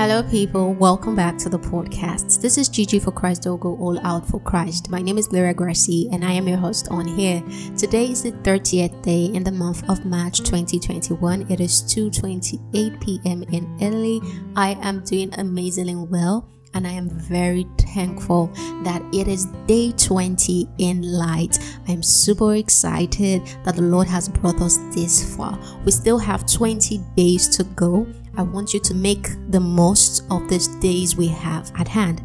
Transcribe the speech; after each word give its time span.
Hello, 0.00 0.22
people. 0.22 0.72
Welcome 0.72 1.14
back 1.14 1.36
to 1.36 1.50
the 1.50 1.58
podcast. 1.58 2.40
This 2.40 2.56
is 2.56 2.70
Gigi 2.70 2.98
for 2.98 3.10
Christ 3.10 3.42
Ogo, 3.42 3.78
All 3.78 4.00
Out 4.00 4.26
for 4.26 4.40
Christ. 4.40 4.88
My 4.88 5.02
name 5.02 5.18
is 5.18 5.28
Gloria 5.28 5.52
Gracie, 5.52 6.08
and 6.10 6.24
I 6.24 6.32
am 6.32 6.48
your 6.48 6.56
host 6.56 6.88
on 6.90 7.06
here. 7.06 7.42
Today 7.76 8.06
is 8.10 8.22
the 8.22 8.32
30th 8.32 9.02
day 9.02 9.26
in 9.26 9.44
the 9.44 9.52
month 9.52 9.86
of 9.90 10.06
March 10.06 10.38
2021. 10.38 11.42
It 11.50 11.60
is 11.60 11.82
2:28 11.82 12.98
p.m. 13.02 13.42
in 13.52 13.76
Italy. 13.78 14.22
I 14.56 14.78
am 14.80 15.04
doing 15.04 15.34
amazingly 15.38 15.96
well 15.96 16.48
and 16.74 16.86
I 16.86 16.92
am 16.92 17.10
very 17.10 17.66
thankful 17.78 18.46
that 18.84 19.02
it 19.12 19.28
is 19.28 19.46
day 19.66 19.92
20 19.92 20.68
in 20.78 21.02
light. 21.02 21.58
I 21.88 21.92
am 21.92 22.02
super 22.02 22.54
excited 22.54 23.42
that 23.64 23.76
the 23.76 23.82
Lord 23.82 24.06
has 24.06 24.28
brought 24.28 24.60
us 24.60 24.78
this 24.94 25.36
far. 25.36 25.58
We 25.84 25.92
still 25.92 26.18
have 26.18 26.50
20 26.50 27.00
days 27.16 27.48
to 27.56 27.64
go. 27.64 28.06
I 28.40 28.42
want 28.42 28.72
you 28.72 28.80
to 28.80 28.94
make 28.94 29.28
the 29.50 29.60
most 29.60 30.24
of 30.30 30.48
these 30.48 30.66
days 30.80 31.14
we 31.14 31.26
have 31.26 31.70
at 31.76 31.86
hand. 31.86 32.22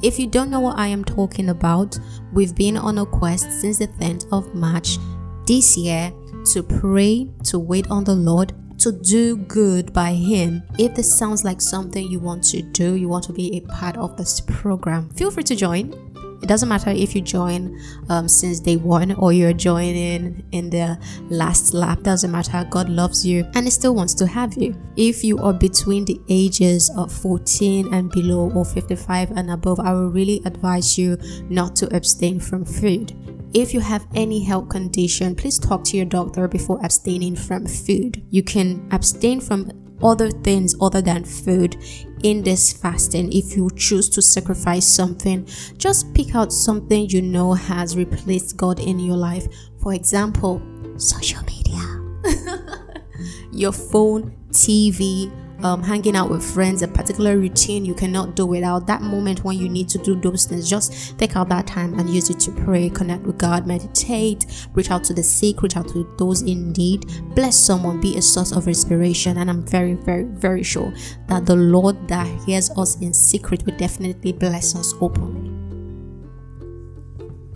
If 0.00 0.16
you 0.16 0.28
don't 0.28 0.48
know 0.48 0.60
what 0.60 0.78
I 0.78 0.86
am 0.86 1.04
talking 1.04 1.48
about, 1.48 1.98
we've 2.32 2.54
been 2.54 2.76
on 2.76 2.98
a 2.98 3.04
quest 3.04 3.50
since 3.60 3.78
the 3.78 3.88
10th 3.88 4.28
of 4.30 4.54
March 4.54 4.98
this 5.44 5.76
year 5.76 6.12
to 6.52 6.62
pray, 6.62 7.28
to 7.46 7.58
wait 7.58 7.90
on 7.90 8.04
the 8.04 8.14
Lord, 8.14 8.52
to 8.78 8.92
do 8.92 9.38
good 9.38 9.92
by 9.92 10.12
Him. 10.12 10.62
If 10.78 10.94
this 10.94 11.18
sounds 11.18 11.42
like 11.42 11.60
something 11.60 12.06
you 12.06 12.20
want 12.20 12.44
to 12.44 12.62
do, 12.62 12.94
you 12.94 13.08
want 13.08 13.24
to 13.24 13.32
be 13.32 13.56
a 13.56 13.60
part 13.62 13.96
of 13.96 14.16
this 14.16 14.40
program, 14.42 15.10
feel 15.16 15.32
free 15.32 15.42
to 15.42 15.56
join. 15.56 16.05
It 16.42 16.46
doesn't 16.46 16.68
matter 16.68 16.90
if 16.90 17.14
you 17.14 17.22
join 17.22 17.80
um, 18.08 18.28
since 18.28 18.60
day 18.60 18.76
one 18.76 19.12
or 19.12 19.32
you're 19.32 19.52
joining 19.52 20.44
in 20.52 20.70
the 20.70 20.98
last 21.30 21.74
lap. 21.74 22.02
Doesn't 22.02 22.30
matter. 22.30 22.66
God 22.70 22.88
loves 22.88 23.24
you 23.24 23.46
and 23.54 23.66
He 23.66 23.70
still 23.70 23.94
wants 23.94 24.14
to 24.14 24.26
have 24.26 24.54
you. 24.54 24.74
If 24.96 25.24
you 25.24 25.38
are 25.38 25.52
between 25.52 26.04
the 26.04 26.20
ages 26.28 26.90
of 26.96 27.12
14 27.12 27.92
and 27.92 28.10
below 28.10 28.50
or 28.52 28.64
55 28.64 29.32
and 29.32 29.50
above, 29.50 29.80
I 29.80 29.92
will 29.92 30.10
really 30.10 30.42
advise 30.44 30.98
you 30.98 31.16
not 31.48 31.76
to 31.76 31.96
abstain 31.96 32.40
from 32.40 32.64
food. 32.64 33.12
If 33.54 33.72
you 33.72 33.80
have 33.80 34.06
any 34.14 34.44
health 34.44 34.68
condition, 34.68 35.34
please 35.34 35.58
talk 35.58 35.84
to 35.84 35.96
your 35.96 36.06
doctor 36.06 36.46
before 36.46 36.84
abstaining 36.84 37.36
from 37.36 37.66
food. 37.66 38.22
You 38.30 38.42
can 38.42 38.86
abstain 38.90 39.40
from 39.40 39.70
other 40.02 40.30
things 40.30 40.74
other 40.80 41.00
than 41.00 41.24
food 41.24 41.76
in 42.22 42.42
this 42.42 42.72
fasting 42.72 43.32
if 43.32 43.56
you 43.56 43.68
choose 43.76 44.08
to 44.08 44.22
sacrifice 44.22 44.86
something 44.86 45.46
just 45.76 46.12
pick 46.14 46.34
out 46.34 46.52
something 46.52 47.08
you 47.10 47.22
know 47.22 47.52
has 47.52 47.96
replaced 47.96 48.56
god 48.56 48.80
in 48.80 48.98
your 48.98 49.16
life. 49.16 49.46
For 49.82 49.94
example 49.94 50.62
social 50.96 51.42
media. 51.44 51.82
Your 53.52 53.72
phone 53.72 54.34
tv 54.50 55.30
um, 55.62 55.82
hanging 55.82 56.16
out 56.16 56.30
with 56.30 56.44
friends, 56.44 56.82
a 56.82 56.88
particular 56.88 57.36
routine 57.38 57.84
you 57.84 57.94
cannot 57.94 58.36
do 58.36 58.46
without 58.46 58.86
that 58.86 59.02
moment 59.02 59.44
when 59.44 59.58
you 59.58 59.68
need 59.68 59.88
to 59.90 59.98
do 59.98 60.14
those 60.20 60.44
things. 60.44 60.68
Just 60.68 61.18
take 61.18 61.36
out 61.36 61.48
that 61.48 61.66
time 61.66 61.98
and 61.98 62.08
use 62.10 62.30
it 62.30 62.38
to 62.40 62.50
pray, 62.52 62.90
connect 62.90 63.24
with 63.24 63.38
God, 63.38 63.66
meditate, 63.66 64.46
reach 64.74 64.90
out 64.90 65.04
to 65.04 65.14
the 65.14 65.22
sick, 65.22 65.62
reach 65.62 65.76
out 65.76 65.88
to 65.88 66.06
those 66.18 66.42
in 66.42 66.72
need, 66.72 67.06
bless 67.34 67.56
someone, 67.56 68.00
be 68.00 68.16
a 68.16 68.22
source 68.22 68.52
of 68.52 68.68
inspiration. 68.68 69.38
And 69.38 69.50
I'm 69.50 69.66
very, 69.66 69.94
very, 69.94 70.24
very 70.24 70.62
sure 70.62 70.92
that 71.28 71.46
the 71.46 71.56
Lord 71.56 72.08
that 72.08 72.26
hears 72.44 72.70
us 72.76 73.00
in 73.00 73.12
secret 73.14 73.64
will 73.64 73.76
definitely 73.76 74.32
bless 74.32 74.74
us 74.76 74.94
openly. 75.00 75.52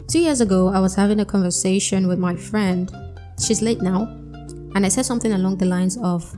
Two 0.09 0.19
years 0.19 0.41
ago, 0.41 0.69
I 0.69 0.81
was 0.81 0.97
having 0.97 1.21
a 1.21 1.25
conversation 1.25 2.09
with 2.09 2.19
my 2.19 2.35
friend. 2.35 2.91
She's 3.41 3.63
late 3.63 3.81
now. 3.81 4.17
And 4.75 4.85
I 4.85 4.89
said 4.89 5.07
something 5.07 5.33
along 5.33 5.59
the 5.59 5.67
lines 5.67 5.97
of, 5.99 6.35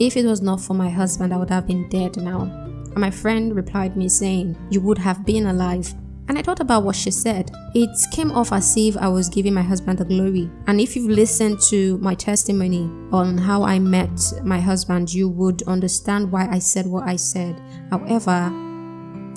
if 0.00 0.16
it 0.16 0.24
was 0.24 0.40
not 0.40 0.60
for 0.60 0.74
my 0.74 0.88
husband, 0.88 1.34
I 1.34 1.36
would 1.36 1.50
have 1.50 1.66
been 1.66 1.88
dead 1.88 2.16
now. 2.16 2.42
And 2.42 2.98
my 2.98 3.10
friend 3.10 3.54
replied 3.54 3.96
me 3.96 4.08
saying, 4.08 4.56
You 4.70 4.80
would 4.80 4.98
have 4.98 5.24
been 5.24 5.46
alive. 5.46 5.92
And 6.28 6.38
I 6.38 6.42
thought 6.42 6.60
about 6.60 6.84
what 6.84 6.94
she 6.94 7.10
said. 7.10 7.50
It 7.74 7.90
came 8.12 8.30
off 8.30 8.52
as 8.52 8.76
if 8.76 8.96
I 8.98 9.08
was 9.08 9.30
giving 9.30 9.54
my 9.54 9.62
husband 9.62 9.98
the 9.98 10.04
glory. 10.04 10.50
And 10.66 10.80
if 10.80 10.94
you've 10.94 11.10
listened 11.10 11.58
to 11.70 11.96
my 11.98 12.14
testimony 12.14 12.82
on 13.12 13.38
how 13.38 13.62
I 13.62 13.78
met 13.78 14.20
my 14.44 14.60
husband, 14.60 15.12
you 15.12 15.28
would 15.30 15.62
understand 15.62 16.30
why 16.30 16.46
I 16.48 16.58
said 16.58 16.86
what 16.86 17.08
I 17.08 17.16
said. 17.16 17.58
However, 17.90 18.52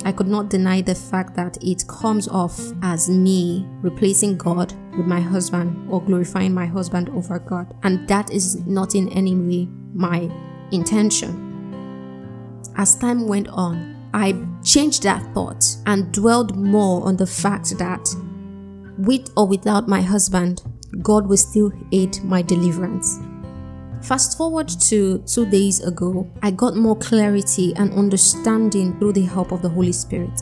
I 0.03 0.11
could 0.11 0.27
not 0.27 0.49
deny 0.49 0.81
the 0.81 0.95
fact 0.95 1.35
that 1.35 1.57
it 1.61 1.87
comes 1.87 2.27
off 2.27 2.59
as 2.81 3.09
me 3.09 3.65
replacing 3.81 4.37
God 4.37 4.73
with 4.97 5.05
my 5.05 5.21
husband 5.21 5.89
or 5.89 6.01
glorifying 6.03 6.53
my 6.53 6.65
husband 6.65 7.09
over 7.09 7.39
God. 7.39 7.73
And 7.83 8.05
that 8.09 8.31
is 8.31 8.65
not 8.65 8.95
in 8.95 9.07
any 9.09 9.35
way 9.35 9.69
my 9.93 10.29
intention. 10.71 11.49
As 12.77 12.95
time 12.95 13.27
went 13.27 13.47
on, 13.49 13.95
I 14.13 14.35
changed 14.63 15.03
that 15.03 15.33
thought 15.33 15.63
and 15.85 16.11
dwelled 16.11 16.55
more 16.55 17.05
on 17.05 17.17
the 17.17 17.27
fact 17.27 17.77
that 17.77 18.07
with 18.97 19.29
or 19.37 19.47
without 19.47 19.87
my 19.87 20.01
husband, 20.01 20.61
God 21.01 21.27
will 21.27 21.37
still 21.37 21.71
aid 21.91 22.21
my 22.23 22.41
deliverance. 22.41 23.19
Fast 24.01 24.37
forward 24.37 24.67
to 24.67 25.19
two 25.19 25.45
days 25.45 25.79
ago, 25.81 26.29
I 26.41 26.51
got 26.51 26.75
more 26.75 26.97
clarity 26.97 27.73
and 27.75 27.93
understanding 27.93 28.97
through 28.97 29.13
the 29.13 29.21
help 29.21 29.51
of 29.51 29.61
the 29.61 29.69
Holy 29.69 29.91
Spirit. 29.91 30.41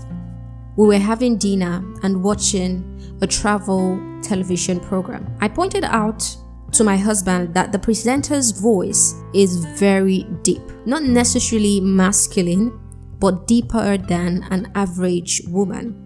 We 0.77 0.87
were 0.87 0.97
having 0.97 1.37
dinner 1.37 1.83
and 2.03 2.23
watching 2.23 3.17
a 3.21 3.27
travel 3.27 3.99
television 4.21 4.79
program. 4.79 5.27
I 5.41 5.49
pointed 5.49 5.83
out 5.83 6.23
to 6.73 6.83
my 6.83 6.97
husband 6.97 7.53
that 7.53 7.71
the 7.71 7.79
presenter's 7.79 8.51
voice 8.51 9.15
is 9.33 9.63
very 9.77 10.23
deep, 10.43 10.61
not 10.85 11.03
necessarily 11.03 11.81
masculine, 11.81 12.79
but 13.19 13.47
deeper 13.47 13.97
than 13.97 14.43
an 14.51 14.71
average 14.75 15.41
woman. 15.47 16.05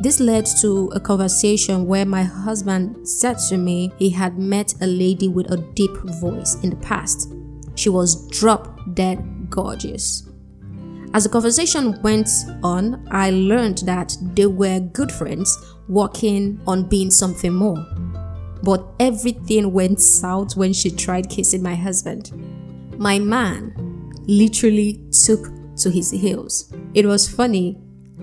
This 0.00 0.18
led 0.20 0.46
to 0.60 0.90
a 0.94 1.00
conversation 1.00 1.86
where 1.86 2.04
my 2.04 2.22
husband 2.22 3.06
said 3.06 3.38
to 3.48 3.56
me 3.56 3.92
he 3.98 4.10
had 4.10 4.38
met 4.38 4.74
a 4.80 4.86
lady 4.86 5.28
with 5.28 5.50
a 5.52 5.58
deep 5.74 5.96
voice 6.20 6.56
in 6.62 6.70
the 6.70 6.76
past. 6.76 7.32
She 7.74 7.88
was 7.88 8.28
drop 8.28 8.94
dead 8.94 9.48
gorgeous. 9.48 10.28
As 11.14 11.24
the 11.24 11.28
conversation 11.28 12.00
went 12.02 12.28
on, 12.62 13.06
I 13.10 13.30
learned 13.30 13.78
that 13.78 14.16
they 14.34 14.46
were 14.46 14.80
good 14.80 15.12
friends 15.12 15.56
working 15.88 16.60
on 16.66 16.88
being 16.88 17.10
something 17.10 17.52
more. 17.52 17.76
But 18.62 18.86
everything 19.00 19.72
went 19.72 20.00
south 20.00 20.56
when 20.56 20.72
she 20.72 20.90
tried 20.90 21.28
kissing 21.28 21.62
my 21.62 21.74
husband. 21.74 22.30
My 22.98 23.18
man 23.18 23.74
literally 24.26 25.04
took 25.24 25.48
to 25.76 25.90
his 25.90 26.10
heels. 26.10 26.72
It 26.94 27.06
was 27.06 27.28
funny 27.28 27.78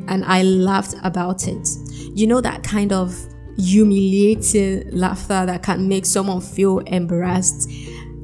and 0.07 0.23
I 0.25 0.43
laughed 0.43 0.95
about 1.03 1.47
it. 1.47 1.67
You 2.13 2.27
know, 2.27 2.41
that 2.41 2.63
kind 2.63 2.93
of 2.93 3.15
humiliating 3.57 4.89
laughter 4.91 5.45
that 5.45 5.63
can 5.63 5.87
make 5.87 6.05
someone 6.05 6.41
feel 6.41 6.79
embarrassed. 6.79 7.69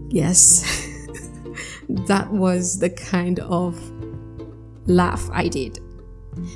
Yes, 0.10 0.64
that 1.90 2.32
was 2.32 2.80
the 2.80 2.90
kind 2.90 3.40
of 3.42 3.78
laugh 4.88 5.30
I 5.32 5.48
did. 5.48 5.80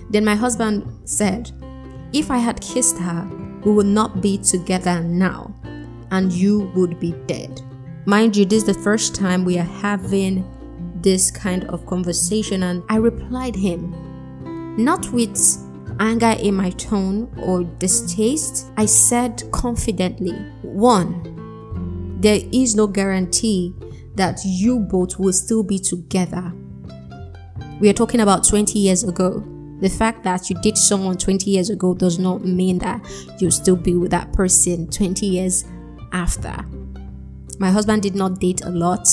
Then 0.10 0.26
my 0.26 0.36
husband 0.36 0.86
said, 1.08 1.52
If 2.14 2.32
I 2.32 2.38
had 2.38 2.62
kissed 2.62 2.98
her, 2.98 3.28
we 3.64 3.72
would 3.72 3.86
not 3.86 4.22
be 4.22 4.38
together 4.38 5.02
now, 5.02 5.54
and 6.12 6.32
you 6.32 6.72
would 6.76 7.00
be 7.00 7.14
dead. 7.28 7.62
Mind 8.06 8.36
you, 8.36 8.46
this 8.46 8.64
is 8.64 8.76
the 8.76 8.82
first 8.82 9.14
time 9.16 9.46
we 9.46 9.58
are 9.60 9.64
having 9.64 10.46
this 11.02 11.30
kind 11.32 11.66
of 11.66 11.86
conversation, 11.86 12.64
and 12.64 12.84
I 12.90 12.96
replied 12.96 13.56
him, 13.56 13.96
not 14.78 15.12
with 15.12 15.38
anger 16.00 16.36
in 16.40 16.56
my 16.56 16.70
tone 16.72 17.30
or 17.44 17.64
distaste. 17.64 18.72
I 18.78 18.86
said 18.86 19.44
confidently, 19.52 20.34
one, 20.62 22.18
there 22.22 22.40
is 22.52 22.76
no 22.76 22.88
guarantee 22.88 23.74
that 24.16 24.40
you 24.44 24.80
both 24.80 25.20
will 25.20 25.34
still 25.34 25.64
be 25.64 25.80
together. 25.80 26.54
We 27.80 27.90
are 27.90 27.94
talking 27.94 28.20
about 28.20 28.46
20 28.46 28.78
years 28.78 29.04
ago. 29.04 29.44
The 29.82 29.90
fact 29.90 30.24
that 30.24 30.50
you 30.50 30.60
date 30.62 30.78
someone 30.78 31.18
20 31.18 31.50
years 31.50 31.70
ago 31.70 31.94
does 31.94 32.20
not 32.20 32.44
mean 32.44 32.80
that 32.80 33.02
you'll 33.40 33.52
still 33.52 33.76
be 33.76 33.96
with 33.96 34.12
that 34.12 34.32
person 34.34 34.88
20 34.90 35.26
years 35.26 35.66
after. 36.12 36.54
My 37.60 37.72
husband 37.72 38.02
did 38.02 38.16
not 38.16 38.40
date 38.40 38.62
a 38.62 38.70
lot. 38.70 39.08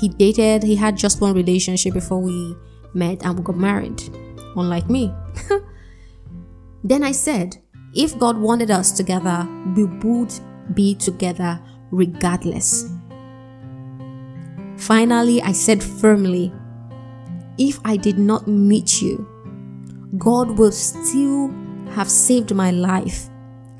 He 0.00 0.08
dated, 0.08 0.62
he 0.62 0.76
had 0.76 0.96
just 0.96 1.20
one 1.20 1.34
relationship 1.34 1.94
before 1.94 2.20
we 2.20 2.56
met 2.94 3.24
and 3.24 3.38
we 3.38 3.44
got 3.44 3.56
married, 3.56 4.02
unlike 4.56 4.90
me. 4.90 5.12
then 6.84 7.02
I 7.02 7.12
said, 7.12 7.56
if 7.94 8.18
God 8.18 8.36
wanted 8.36 8.70
us 8.70 8.92
together, 8.92 9.48
we 9.74 9.84
would 9.84 10.32
be 10.74 10.94
together 10.94 11.60
regardless. 11.90 12.90
Finally, 14.76 15.40
I 15.42 15.52
said 15.52 15.82
firmly, 15.82 16.52
if 17.58 17.80
I 17.84 17.96
did 17.96 18.18
not 18.18 18.46
meet 18.46 19.00
you, 19.00 19.26
God 20.18 20.58
will 20.58 20.72
still 20.72 21.50
have 21.90 22.10
saved 22.10 22.54
my 22.54 22.70
life. 22.70 23.28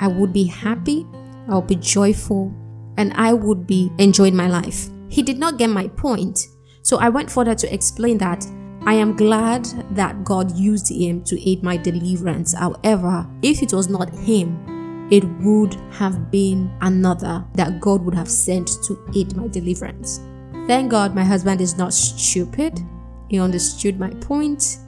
I 0.00 0.08
would 0.08 0.32
be 0.32 0.44
happy, 0.44 1.06
I 1.48 1.54
would 1.54 1.66
be 1.66 1.76
joyful, 1.76 2.52
and 2.96 3.12
I 3.14 3.32
would 3.32 3.66
be 3.66 3.90
enjoying 3.98 4.36
my 4.36 4.48
life. 4.48 4.88
He 5.08 5.22
did 5.22 5.38
not 5.38 5.58
get 5.58 5.70
my 5.70 5.88
point. 5.88 6.48
So 6.82 6.98
I 6.98 7.08
went 7.08 7.30
further 7.30 7.54
to 7.54 7.74
explain 7.74 8.18
that 8.18 8.46
I 8.86 8.94
am 8.94 9.16
glad 9.16 9.64
that 9.96 10.22
God 10.24 10.56
used 10.56 10.88
him 10.88 11.22
to 11.24 11.50
aid 11.50 11.62
my 11.62 11.76
deliverance. 11.76 12.52
However, 12.54 13.28
if 13.42 13.62
it 13.62 13.72
was 13.72 13.88
not 13.88 14.10
him, 14.10 15.08
it 15.10 15.24
would 15.40 15.74
have 15.92 16.30
been 16.30 16.70
another 16.80 17.44
that 17.54 17.80
God 17.80 18.04
would 18.04 18.14
have 18.14 18.30
sent 18.30 18.68
to 18.84 18.98
aid 19.14 19.36
my 19.36 19.48
deliverance. 19.48 20.20
Thank 20.66 20.90
God 20.90 21.14
my 21.14 21.24
husband 21.24 21.60
is 21.60 21.76
not 21.76 21.94
stupid. 21.94 22.80
He 23.28 23.40
understood 23.40 23.98
my 23.98 24.10
point 24.10 24.78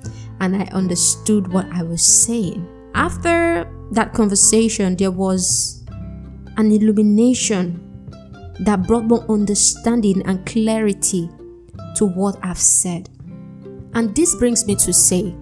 and 0.40 0.56
I 0.56 0.64
understood 0.72 1.52
what 1.52 1.66
I 1.72 1.82
was 1.82 2.02
saying. 2.02 2.66
After 2.94 3.70
that 3.92 4.12
conversation, 4.12 4.96
there 4.96 5.10
was 5.10 5.84
an 6.56 6.72
illumination 6.72 7.84
that 8.60 8.86
brought 8.86 9.04
more 9.04 9.24
understanding 9.30 10.22
and 10.26 10.44
clarity 10.44 11.30
to 11.96 12.06
what 12.06 12.38
I've 12.42 12.58
said. 12.58 13.08
And 13.94 14.14
this 14.14 14.34
brings 14.34 14.66
me 14.66 14.74
to 14.76 14.92
say 14.92 15.34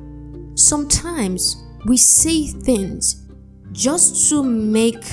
sometimes 0.55 1.65
we 1.87 1.97
say 1.97 2.47
things 2.47 3.27
just 3.73 4.29
to 4.31 4.43
make 4.43 5.05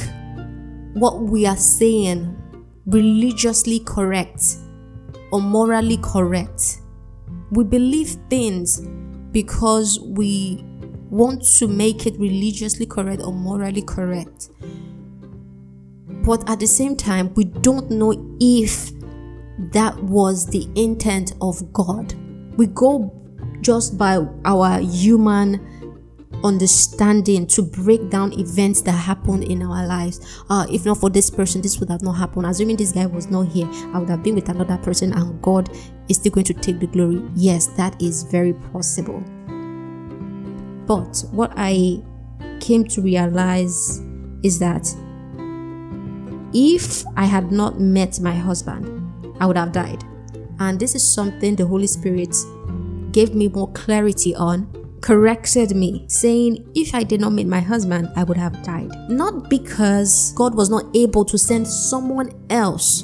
what 0.94 1.22
we 1.22 1.46
are 1.46 1.58
saying 1.58 2.38
religiously 2.86 3.80
correct 3.80 4.58
or 5.32 5.42
morally 5.42 5.98
correct. 5.98 6.82
We 7.52 7.64
believe 7.64 8.18
things 8.30 8.82
because 9.34 10.00
we 10.00 10.64
want 11.10 11.44
to 11.58 11.68
make 11.68 12.08
it 12.08 12.18
religiously 12.18 12.86
correct 12.86 13.22
or 13.22 13.34
morally 13.34 13.82
correct. 13.82 14.50
But 16.24 16.50
at 16.50 16.60
the 16.60 16.68
same 16.68 16.96
time, 16.96 17.34
we 17.34 17.44
don't 17.44 17.92
know 17.92 18.14
if 18.40 18.92
that 19.74 20.02
was 20.04 20.46
the 20.46 20.70
intent 20.76 21.34
of 21.42 21.74
God. 21.74 22.14
We 22.58 22.68
go 22.68 23.12
just 23.62 23.98
by 23.98 24.26
our 24.46 24.80
human 24.80 25.73
understanding 26.44 27.48
to 27.48 27.62
break 27.62 28.10
down 28.10 28.34
events 28.34 28.82
that 28.82 28.92
happen 28.92 29.44
in 29.44 29.62
our 29.62 29.86
lives. 29.88 30.44
Uh, 30.50 30.66
if 30.70 30.86
not 30.86 30.98
for 30.98 31.10
this 31.10 31.30
person, 31.30 31.62
this 31.62 31.80
would 31.80 31.90
have 31.90 32.02
not 32.02 32.14
happened. 32.14 32.46
Assuming 32.46 32.76
this 32.76 32.92
guy 32.92 33.06
was 33.06 33.30
not 33.30 33.48
here, 33.48 33.68
I 33.94 34.00
would 34.00 34.10
have 34.10 34.24
been 34.24 34.36
with 34.36 34.50
another 34.50 34.78
person 34.78 35.14
and 35.14 35.42
God 35.42 35.70
is 36.10 36.18
still 36.18 36.32
going 36.32 36.46
to 36.46 36.54
take 36.54 36.80
the 36.80 36.88
glory. 36.88 37.22
Yes, 37.36 37.68
that 37.78 38.02
is 38.02 38.24
very 38.24 38.54
possible. 38.54 39.24
But 40.86 41.24
what 41.32 41.54
I 41.56 42.02
came 42.60 42.84
to 42.86 43.02
realize 43.02 44.02
is 44.44 44.60
that 44.60 44.88
if 46.54 47.04
I 47.16 47.26
had 47.26 47.52
not 47.52 47.80
met 47.80 48.20
my 48.20 48.34
husband, 48.34 49.02
I 49.40 49.46
would 49.46 49.58
have 49.58 49.72
died. 49.72 50.04
And 50.60 50.80
this 50.80 50.94
is 50.94 51.06
something 51.06 51.56
the 51.56 51.66
Holy 51.66 51.88
Spirit 51.88 52.36
gave 53.12 53.34
me 53.34 53.48
more 53.48 53.72
clarity 53.72 54.36
on, 54.36 54.68
corrected 55.04 55.76
me, 55.76 56.06
saying, 56.08 56.66
If 56.74 56.96
I 56.96 57.04
did 57.04 57.20
not 57.20 57.34
meet 57.34 57.46
my 57.46 57.60
husband, 57.60 58.10
I 58.16 58.24
would 58.24 58.38
have 58.38 58.64
died. 58.64 58.90
Not 59.10 59.50
because 59.50 60.34
God 60.36 60.56
was 60.56 60.70
not 60.70 60.86
able 60.96 61.26
to 61.26 61.38
send 61.38 61.68
someone 61.68 62.32
else 62.50 63.04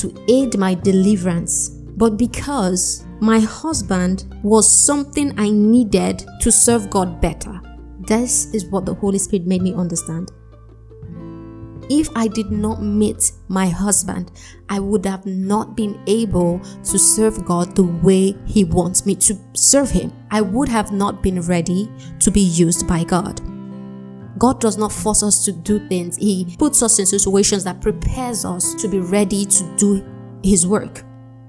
to 0.00 0.12
aid 0.28 0.58
my 0.58 0.74
deliverance, 0.74 1.68
but 1.96 2.18
because 2.18 3.06
my 3.20 3.38
husband 3.38 4.26
was 4.42 4.70
something 4.70 5.32
I 5.38 5.48
needed 5.48 6.26
to 6.40 6.50
serve 6.50 6.90
God 6.90 7.20
better. 7.20 7.60
This 8.00 8.52
is 8.52 8.66
what 8.66 8.84
the 8.84 8.94
Holy 8.94 9.18
Spirit 9.18 9.46
made 9.46 9.62
me 9.62 9.72
understand 9.72 10.30
if 11.88 12.08
I 12.16 12.28
did 12.28 12.50
not 12.50 12.82
meet 12.82 13.32
my 13.48 13.68
husband, 13.68 14.32
I 14.68 14.80
would 14.80 15.04
have 15.06 15.26
not 15.26 15.76
been 15.76 16.00
able 16.06 16.60
to 16.60 16.98
serve 16.98 17.44
God 17.44 17.74
the 17.74 17.84
way 17.84 18.36
He 18.46 18.64
wants 18.64 19.06
me 19.06 19.14
to 19.16 19.36
serve 19.54 19.90
Him. 19.90 20.12
I 20.30 20.40
would 20.40 20.68
have 20.68 20.92
not 20.92 21.22
been 21.22 21.40
ready 21.42 21.90
to 22.20 22.30
be 22.30 22.40
used 22.40 22.86
by 22.86 23.04
God. 23.04 23.40
God 24.38 24.60
does 24.60 24.76
not 24.76 24.92
force 24.92 25.22
us 25.22 25.44
to 25.44 25.52
do 25.52 25.86
things. 25.88 26.16
He 26.16 26.56
puts 26.58 26.82
us 26.82 26.98
in 26.98 27.06
situations 27.06 27.64
that 27.64 27.80
prepares 27.80 28.44
us 28.44 28.74
to 28.74 28.88
be 28.88 29.00
ready 29.00 29.46
to 29.46 29.76
do 29.76 30.04
His 30.42 30.66
work. 30.66 31.02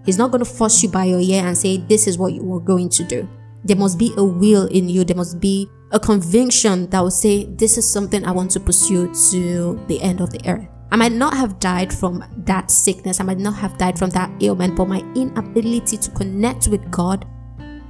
He's 0.06 0.18
not 0.18 0.32
going 0.32 0.44
to 0.44 0.50
force 0.50 0.82
you 0.84 0.90
by 0.90 1.06
your 1.06 1.20
ear 1.20 1.46
and 1.46 1.58
say, 1.58 1.78
This 1.78 2.08
is 2.08 2.18
what 2.18 2.34
you 2.34 2.54
are 2.54 2.62
going 2.62 2.90
to 2.90 3.04
do. 3.04 3.28
There 3.64 3.76
must 3.76 4.00
be 4.00 4.14
a 4.16 4.24
will 4.24 4.68
in 4.68 4.88
you. 4.88 5.04
There 5.04 5.18
must 5.18 5.42
be 5.42 5.70
a 5.92 6.00
conviction 6.00 6.90
that 6.90 7.02
would 7.02 7.14
say, 7.14 7.46
This 7.46 7.78
is 7.78 7.90
something 7.90 8.26
I 8.26 8.32
want 8.32 8.52
to 8.52 8.60
pursue 8.60 9.14
to 9.32 9.86
the 9.88 10.02
end 10.02 10.22
of 10.22 10.32
the 10.32 10.42
earth. 10.48 10.68
I 10.92 10.96
might 10.96 11.12
not 11.12 11.36
have 11.36 11.60
died 11.60 11.94
from 11.94 12.24
that 12.46 12.72
sickness, 12.72 13.20
I 13.20 13.24
might 13.24 13.40
not 13.40 13.56
have 13.56 13.78
died 13.78 13.98
from 14.00 14.10
that 14.12 14.32
ailment, 14.42 14.76
but 14.76 14.88
my 14.88 15.00
inability 15.16 15.98
to 15.98 16.12
connect 16.12 16.68
with 16.68 16.90
God 16.92 17.26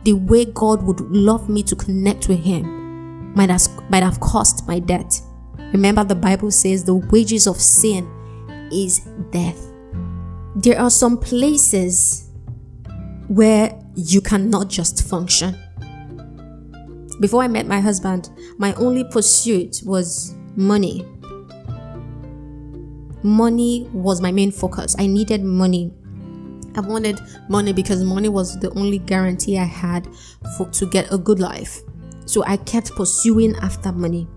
the 0.03 0.13
way 0.13 0.45
God 0.45 0.83
would 0.83 1.01
love 1.01 1.49
me 1.49 1.63
to 1.63 1.75
connect 1.75 2.29
with 2.29 2.39
Him 2.39 3.33
might 3.35 3.49
have, 3.49 3.67
might 3.89 4.03
have 4.03 4.19
cost 4.19 4.67
my 4.67 4.79
death. 4.79 5.21
Remember, 5.73 6.03
the 6.03 6.15
Bible 6.15 6.49
says 6.49 6.83
the 6.83 6.95
wages 6.95 7.45
of 7.45 7.59
sin 7.59 8.09
is 8.71 8.99
death. 9.31 9.61
There 10.55 10.79
are 10.79 10.89
some 10.89 11.17
places 11.17 12.29
where 13.27 13.77
you 13.95 14.21
cannot 14.21 14.69
just 14.69 15.03
function 15.03 15.57
before 17.19 17.41
I 17.41 17.47
met 17.47 17.65
my 17.65 17.79
husband, 17.79 18.29
my 18.57 18.73
only 18.75 19.03
pursuit 19.03 19.81
was 19.83 20.35
money. 20.55 21.05
Money 23.23 23.89
was 23.91 24.21
my 24.21 24.31
main 24.31 24.51
focus. 24.51 24.95
I 24.99 25.07
needed 25.07 25.43
money. 25.43 25.91
I 26.75 26.81
wanted 26.81 27.19
money 27.49 27.73
because 27.73 28.03
money 28.03 28.29
was 28.29 28.59
the 28.59 28.69
only 28.71 28.99
guarantee 28.99 29.57
I 29.57 29.63
had 29.63 30.07
for 30.57 30.69
to 30.69 30.85
get 30.85 31.11
a 31.11 31.17
good 31.17 31.39
life. 31.39 31.81
So 32.25 32.43
I 32.45 32.57
kept 32.57 32.95
pursuing 32.95 33.55
after 33.57 33.91
money. 33.91 34.27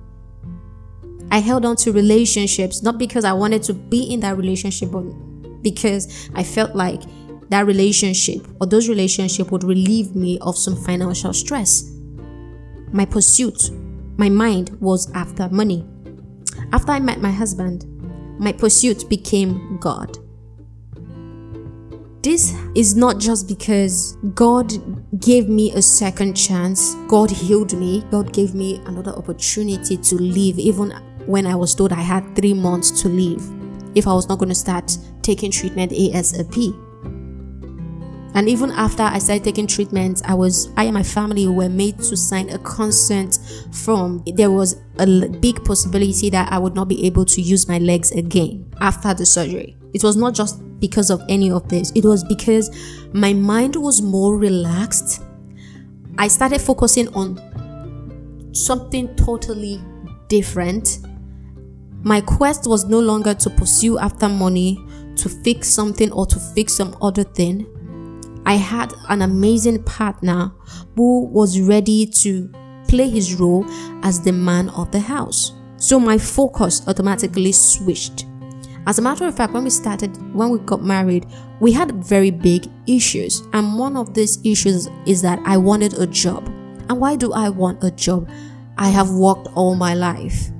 I 1.30 1.38
held 1.38 1.64
on 1.66 1.76
to 1.76 1.92
relationships 1.92 2.82
not 2.82 2.98
because 2.98 3.24
I 3.24 3.32
wanted 3.34 3.62
to 3.64 3.74
be 3.74 4.02
in 4.04 4.20
that 4.20 4.38
relationship, 4.38 4.90
but 4.90 5.02
because 5.62 6.30
I 6.34 6.42
felt 6.42 6.74
like 6.74 7.02
that 7.50 7.66
relationship 7.66 8.46
or 8.60 8.66
those 8.66 8.88
relationships 8.88 9.50
would 9.50 9.64
relieve 9.64 10.16
me 10.16 10.38
of 10.40 10.56
some 10.56 10.76
financial 10.76 11.34
stress 11.34 11.99
my 12.92 13.04
pursuit, 13.04 13.70
my 14.16 14.28
mind 14.28 14.76
was 14.80 15.10
after 15.12 15.48
money. 15.48 15.86
After 16.72 16.92
I 16.92 17.00
met 17.00 17.20
my 17.20 17.30
husband, 17.30 17.86
my 18.38 18.52
pursuit 18.52 19.08
became 19.08 19.78
God. 19.80 20.18
This 22.22 22.54
is 22.74 22.94
not 22.94 23.18
just 23.18 23.48
because 23.48 24.16
God 24.34 24.72
gave 25.20 25.48
me 25.48 25.72
a 25.72 25.80
second 25.80 26.34
chance, 26.34 26.94
God 27.08 27.30
healed 27.30 27.72
me, 27.72 28.04
God 28.10 28.32
gave 28.32 28.54
me 28.54 28.82
another 28.84 29.12
opportunity 29.12 29.96
to 29.96 30.14
live, 30.16 30.58
even 30.58 30.90
when 31.26 31.46
I 31.46 31.54
was 31.54 31.74
told 31.74 31.92
I 31.92 32.02
had 32.02 32.36
three 32.36 32.52
months 32.52 33.02
to 33.02 33.08
live 33.08 33.42
if 33.94 34.06
I 34.06 34.12
was 34.12 34.28
not 34.28 34.38
going 34.38 34.50
to 34.50 34.54
start 34.54 34.96
taking 35.22 35.50
treatment 35.50 35.92
ASAP. 35.92 36.89
And 38.34 38.48
even 38.48 38.70
after 38.70 39.02
I 39.02 39.18
started 39.18 39.44
taking 39.44 39.66
treatment, 39.66 40.22
I 40.24 40.34
was 40.34 40.68
I 40.76 40.84
and 40.84 40.94
my 40.94 41.02
family 41.02 41.48
were 41.48 41.68
made 41.68 41.98
to 41.98 42.16
sign 42.16 42.48
a 42.50 42.58
consent 42.58 43.38
form. 43.72 44.22
There 44.34 44.50
was 44.50 44.80
a 44.98 45.28
big 45.28 45.64
possibility 45.64 46.30
that 46.30 46.52
I 46.52 46.58
would 46.58 46.74
not 46.74 46.88
be 46.88 47.04
able 47.06 47.24
to 47.24 47.40
use 47.40 47.66
my 47.66 47.78
legs 47.78 48.12
again 48.12 48.72
after 48.80 49.12
the 49.14 49.26
surgery. 49.26 49.76
It 49.94 50.04
was 50.04 50.16
not 50.16 50.34
just 50.34 50.62
because 50.78 51.10
of 51.10 51.20
any 51.28 51.50
of 51.50 51.68
this. 51.68 51.90
It 51.94 52.04
was 52.04 52.22
because 52.24 52.70
my 53.12 53.32
mind 53.32 53.74
was 53.74 54.00
more 54.00 54.36
relaxed. 54.36 55.22
I 56.16 56.28
started 56.28 56.60
focusing 56.60 57.08
on 57.14 58.50
something 58.54 59.14
totally 59.16 59.82
different. 60.28 61.00
My 62.02 62.20
quest 62.20 62.66
was 62.66 62.84
no 62.84 63.00
longer 63.00 63.34
to 63.34 63.50
pursue 63.50 63.98
after 63.98 64.28
money, 64.28 64.78
to 65.16 65.28
fix 65.28 65.68
something 65.68 66.12
or 66.12 66.26
to 66.26 66.38
fix 66.38 66.74
some 66.74 66.96
other 67.02 67.24
thing 67.24 67.66
I 68.46 68.54
had 68.54 68.92
an 69.08 69.22
amazing 69.22 69.82
partner 69.84 70.52
who 70.96 71.26
was 71.26 71.60
ready 71.60 72.06
to 72.06 72.50
play 72.88 73.08
his 73.08 73.36
role 73.36 73.64
as 74.02 74.20
the 74.20 74.32
man 74.32 74.68
of 74.70 74.90
the 74.90 75.00
house. 75.00 75.52
So 75.76 76.00
my 76.00 76.18
focus 76.18 76.82
automatically 76.88 77.52
switched. 77.52 78.26
As 78.86 78.98
a 78.98 79.02
matter 79.02 79.26
of 79.26 79.36
fact, 79.36 79.52
when 79.52 79.64
we 79.64 79.70
started, 79.70 80.16
when 80.34 80.50
we 80.50 80.58
got 80.60 80.82
married, 80.82 81.26
we 81.60 81.72
had 81.72 82.04
very 82.04 82.30
big 82.30 82.66
issues. 82.86 83.42
And 83.52 83.78
one 83.78 83.96
of 83.96 84.14
these 84.14 84.44
issues 84.44 84.88
is 85.06 85.22
that 85.22 85.38
I 85.44 85.56
wanted 85.56 85.94
a 85.94 86.06
job. 86.06 86.46
And 86.88 86.98
why 86.98 87.16
do 87.16 87.32
I 87.32 87.50
want 87.50 87.84
a 87.84 87.90
job? 87.90 88.28
I 88.78 88.88
have 88.88 89.10
worked 89.10 89.48
all 89.54 89.74
my 89.74 89.94
life. 89.94 90.50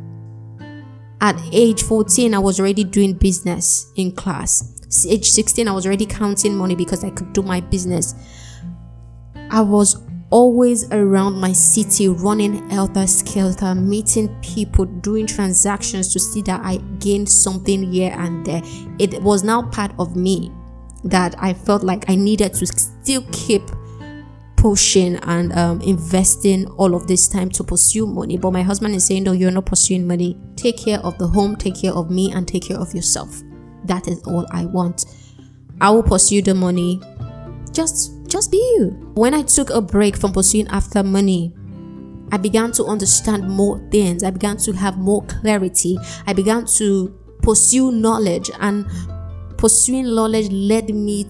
At 1.22 1.40
age 1.52 1.82
14, 1.82 2.34
I 2.34 2.38
was 2.38 2.60
already 2.60 2.84
doing 2.84 3.14
business 3.14 3.90
in 3.96 4.12
class 4.12 4.79
age 5.08 5.30
16 5.30 5.68
i 5.68 5.72
was 5.72 5.86
already 5.86 6.06
counting 6.06 6.56
money 6.56 6.74
because 6.74 7.04
i 7.04 7.10
could 7.10 7.32
do 7.32 7.42
my 7.42 7.60
business 7.60 8.14
i 9.50 9.60
was 9.60 9.96
always 10.30 10.88
around 10.92 11.34
my 11.34 11.52
city 11.52 12.08
running 12.08 12.68
helter 12.70 13.06
skelter 13.06 13.74
meeting 13.74 14.28
people 14.42 14.84
doing 14.84 15.26
transactions 15.26 16.12
to 16.12 16.20
see 16.20 16.42
that 16.42 16.60
i 16.64 16.76
gained 16.98 17.28
something 17.28 17.90
here 17.92 18.14
and 18.16 18.44
there 18.46 18.62
it 18.98 19.20
was 19.22 19.42
now 19.42 19.62
part 19.70 19.92
of 19.98 20.16
me 20.16 20.52
that 21.04 21.34
i 21.38 21.52
felt 21.52 21.82
like 21.82 22.08
i 22.08 22.14
needed 22.14 22.54
to 22.54 22.66
still 22.66 23.24
keep 23.32 23.62
pushing 24.60 25.16
and 25.16 25.52
um, 25.54 25.80
investing 25.80 26.66
all 26.72 26.94
of 26.94 27.06
this 27.06 27.26
time 27.26 27.48
to 27.48 27.64
pursue 27.64 28.06
money. 28.06 28.36
But 28.36 28.50
my 28.50 28.60
husband 28.60 28.94
is 28.94 29.06
saying, 29.06 29.22
No, 29.22 29.32
you're 29.32 29.50
not 29.50 29.64
pursuing 29.64 30.06
money. 30.06 30.38
Take 30.54 30.76
care 30.76 30.98
of 30.98 31.16
the 31.16 31.26
home, 31.26 31.56
take 31.56 31.80
care 31.80 31.92
of 31.92 32.10
me, 32.10 32.30
and 32.30 32.46
take 32.46 32.68
care 32.68 32.78
of 32.78 32.94
yourself. 32.94 33.40
That 33.84 34.08
is 34.08 34.22
all 34.24 34.46
I 34.50 34.66
want. 34.66 35.06
I 35.80 35.90
will 35.90 36.02
pursue 36.02 36.42
the 36.42 36.54
money. 36.54 37.00
Just 37.72 38.12
just 38.26 38.50
be 38.50 38.58
you. 38.76 39.12
When 39.14 39.34
I 39.34 39.42
took 39.42 39.70
a 39.70 39.80
break 39.80 40.16
from 40.16 40.32
pursuing 40.32 40.68
after 40.68 41.02
money, 41.02 41.54
I 42.32 42.36
began 42.36 42.70
to 42.72 42.84
understand 42.84 43.48
more 43.48 43.78
things. 43.90 44.22
I 44.22 44.30
began 44.30 44.56
to 44.58 44.72
have 44.72 44.98
more 44.98 45.24
clarity. 45.24 45.98
I 46.26 46.32
began 46.32 46.66
to 46.76 47.18
pursue 47.42 47.90
knowledge, 47.90 48.50
and 48.60 48.86
pursuing 49.56 50.14
knowledge 50.14 50.50
led 50.52 50.94
me 50.94 51.26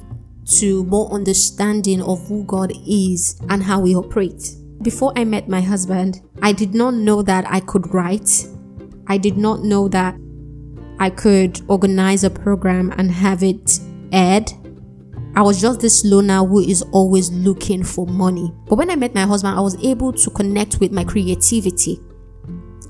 to 0.59 0.85
more 0.85 1.11
understanding 1.13 2.03
of 2.03 2.27
who 2.27 2.45
God 2.45 2.73
is 2.87 3.41
and 3.49 3.63
how 3.63 3.85
He 3.85 3.95
operates. 3.95 4.57
Before 4.83 5.13
I 5.17 5.25
met 5.25 5.49
my 5.49 5.61
husband, 5.61 6.21
I 6.43 6.53
did 6.53 6.75
not 6.75 6.95
know 6.95 7.23
that 7.23 7.45
I 7.49 7.61
could 7.61 7.95
write. 7.95 8.47
I 9.07 9.17
did 9.17 9.37
not 9.37 9.63
know 9.63 9.89
that 9.89 10.17
I 11.01 11.09
could 11.09 11.63
organize 11.67 12.25
a 12.25 12.31
program 12.31 12.93
and 12.99 13.11
have 13.11 13.43
it 13.43 13.81
aired. 14.13 14.53
I 15.35 15.43
was 15.43 15.61
just 15.61 15.81
this 15.81 16.05
loner 16.05 16.45
who 16.45 16.61
is 16.61 16.83
always 16.93 17.31
looking 17.31 17.83
for 17.83 18.07
money. 18.07 18.53
But 18.69 18.77
when 18.77 18.91
I 18.91 18.97
met 18.97 19.15
my 19.15 19.23
husband, 19.23 19.57
I 19.57 19.61
was 19.61 19.83
able 19.83 20.13
to 20.13 20.31
connect 20.31 20.79
with 20.79 20.93
my 20.93 21.05
creativity 21.05 22.01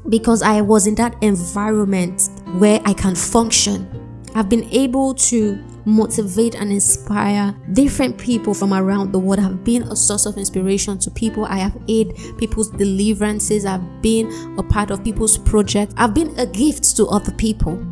because 0.09 0.43
I 0.43 0.61
was 0.61 0.89
in 0.89 0.97
that 0.97 1.23
environment 1.23 2.29
where 2.59 2.81
I 2.85 2.95
can 2.95 3.15
function. 3.15 3.89
I've 4.35 4.49
been 4.49 4.65
able 4.71 5.15
to 5.15 5.63
motivate 5.85 6.55
and 6.55 6.73
inspire 6.73 7.55
different 7.73 8.19
people 8.19 8.55
from 8.55 8.73
around 8.73 9.13
the 9.13 9.19
world. 9.19 9.41
I've 9.41 9.65
been 9.65 9.85
a 9.85 9.97
source 9.97 10.27
of 10.27 10.37
inspiration 10.37 10.99
to 10.99 11.11
people. 11.11 11.45
I 11.45 11.59
have 11.59 11.77
aided 11.89 12.17
people's 12.39 12.71
deliverances. 12.71 13.65
I've 13.65 14.03
been 14.03 14.57
a 14.59 14.63
part 14.63 14.91
of 14.91 15.05
people's 15.05 15.39
projects. 15.39 15.95
I've 15.97 16.15
been 16.15 16.39
a 16.39 16.47
gift 16.47 16.97
to 16.97 17.07
other 17.07 17.33
people. 17.33 17.85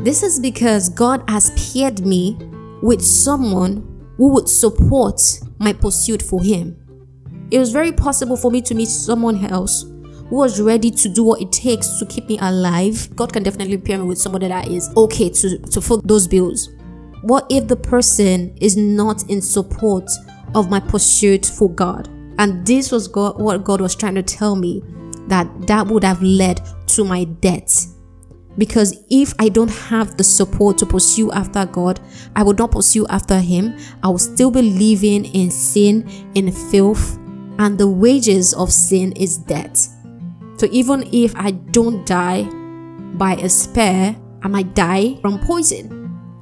This 0.00 0.22
is 0.22 0.38
because 0.38 0.88
God 0.88 1.24
has 1.28 1.50
paired 1.72 2.06
me 2.06 2.38
with 2.82 3.02
someone 3.02 4.12
who 4.16 4.28
would 4.28 4.48
support 4.48 5.20
my 5.58 5.72
pursuit 5.72 6.22
for 6.22 6.42
Him. 6.42 6.76
It 7.50 7.58
was 7.58 7.72
very 7.72 7.90
possible 7.90 8.36
for 8.36 8.50
me 8.50 8.62
to 8.62 8.74
meet 8.74 8.88
someone 8.88 9.44
else 9.46 9.82
who 10.28 10.36
was 10.36 10.60
ready 10.60 10.90
to 10.92 11.08
do 11.08 11.24
what 11.24 11.40
it 11.40 11.50
takes 11.50 11.98
to 11.98 12.06
keep 12.06 12.28
me 12.28 12.38
alive. 12.40 13.14
God 13.16 13.32
can 13.32 13.42
definitely 13.42 13.78
pair 13.78 13.98
me 13.98 14.04
with 14.04 14.18
somebody 14.18 14.46
that 14.46 14.68
is 14.68 14.88
okay 14.96 15.30
to, 15.30 15.58
to 15.58 15.80
fill 15.80 16.00
those 16.02 16.28
bills. 16.28 16.68
What 17.22 17.46
if 17.50 17.66
the 17.66 17.76
person 17.76 18.56
is 18.60 18.76
not 18.76 19.28
in 19.28 19.42
support 19.42 20.08
of 20.54 20.70
my 20.70 20.78
pursuit 20.78 21.44
for 21.44 21.68
God? 21.70 22.08
And 22.38 22.64
this 22.64 22.92
was 22.92 23.08
God, 23.08 23.40
what 23.40 23.64
God 23.64 23.80
was 23.80 23.96
trying 23.96 24.14
to 24.14 24.22
tell 24.22 24.54
me 24.54 24.80
that 25.26 25.66
that 25.66 25.88
would 25.88 26.04
have 26.04 26.22
led 26.22 26.60
to 26.88 27.04
my 27.04 27.24
death. 27.24 27.97
Because 28.58 29.04
if 29.08 29.32
I 29.38 29.48
don't 29.48 29.70
have 29.70 30.16
the 30.16 30.24
support 30.24 30.76
to 30.78 30.86
pursue 30.86 31.30
after 31.32 31.64
God, 31.64 32.00
I 32.34 32.42
would 32.42 32.58
not 32.58 32.72
pursue 32.72 33.06
after 33.06 33.38
Him. 33.38 33.78
I 34.02 34.08
will 34.08 34.18
still 34.18 34.50
be 34.50 34.62
living 34.62 35.24
in 35.26 35.50
sin, 35.50 36.08
in 36.34 36.50
filth, 36.50 37.16
and 37.58 37.78
the 37.78 37.88
wages 37.88 38.52
of 38.54 38.72
sin 38.72 39.12
is 39.12 39.38
death. 39.38 39.94
So 40.58 40.66
even 40.72 41.08
if 41.12 41.34
I 41.36 41.52
don't 41.52 42.04
die 42.04 42.44
by 43.14 43.34
a 43.34 43.48
spear, 43.48 44.16
I 44.42 44.48
might 44.48 44.74
die 44.74 45.16
from 45.20 45.38
poison. 45.40 45.94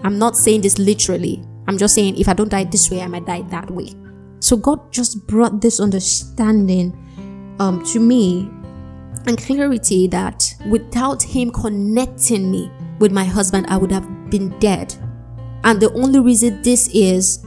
I'm 0.03 0.19
not 0.19 0.37
saying 0.37 0.63
this 0.63 0.79
literally. 0.79 1.45
I'm 1.69 1.77
just 1.77 1.95
saying 1.95 2.17
if 2.17 2.29
I 2.29 2.33
don't 2.33 2.51
die 2.51 2.65
this 2.65 2.91
way, 2.91 3.03
I 3.03 3.09
might 3.09 3.27
die 3.27 3.43
that 3.51 3.71
way. 3.71 3.93
So 4.41 4.57
God 4.57 4.93
just 4.93 5.27
brought 5.27 5.61
this 5.61 5.81
understanding 5.81 6.97
um, 7.59 7.85
to 7.87 8.01
me 8.01 8.49
and 9.27 9.37
clarity 9.37 10.07
that 10.09 10.46
without 10.69 11.23
Him 11.23 11.51
connecting 11.51 12.51
me 12.51 12.71
with 12.99 13.13
my 13.13 13.25
husband, 13.25 13.67
I 13.69 13.77
would 13.77 13.93
have 13.93 14.31
been 14.31 14.59
dead. 14.59 14.95
And 15.65 15.81
the 15.81 15.93
only 15.93 16.21
reason 16.21 16.63
this 16.63 16.89
is, 16.89 17.45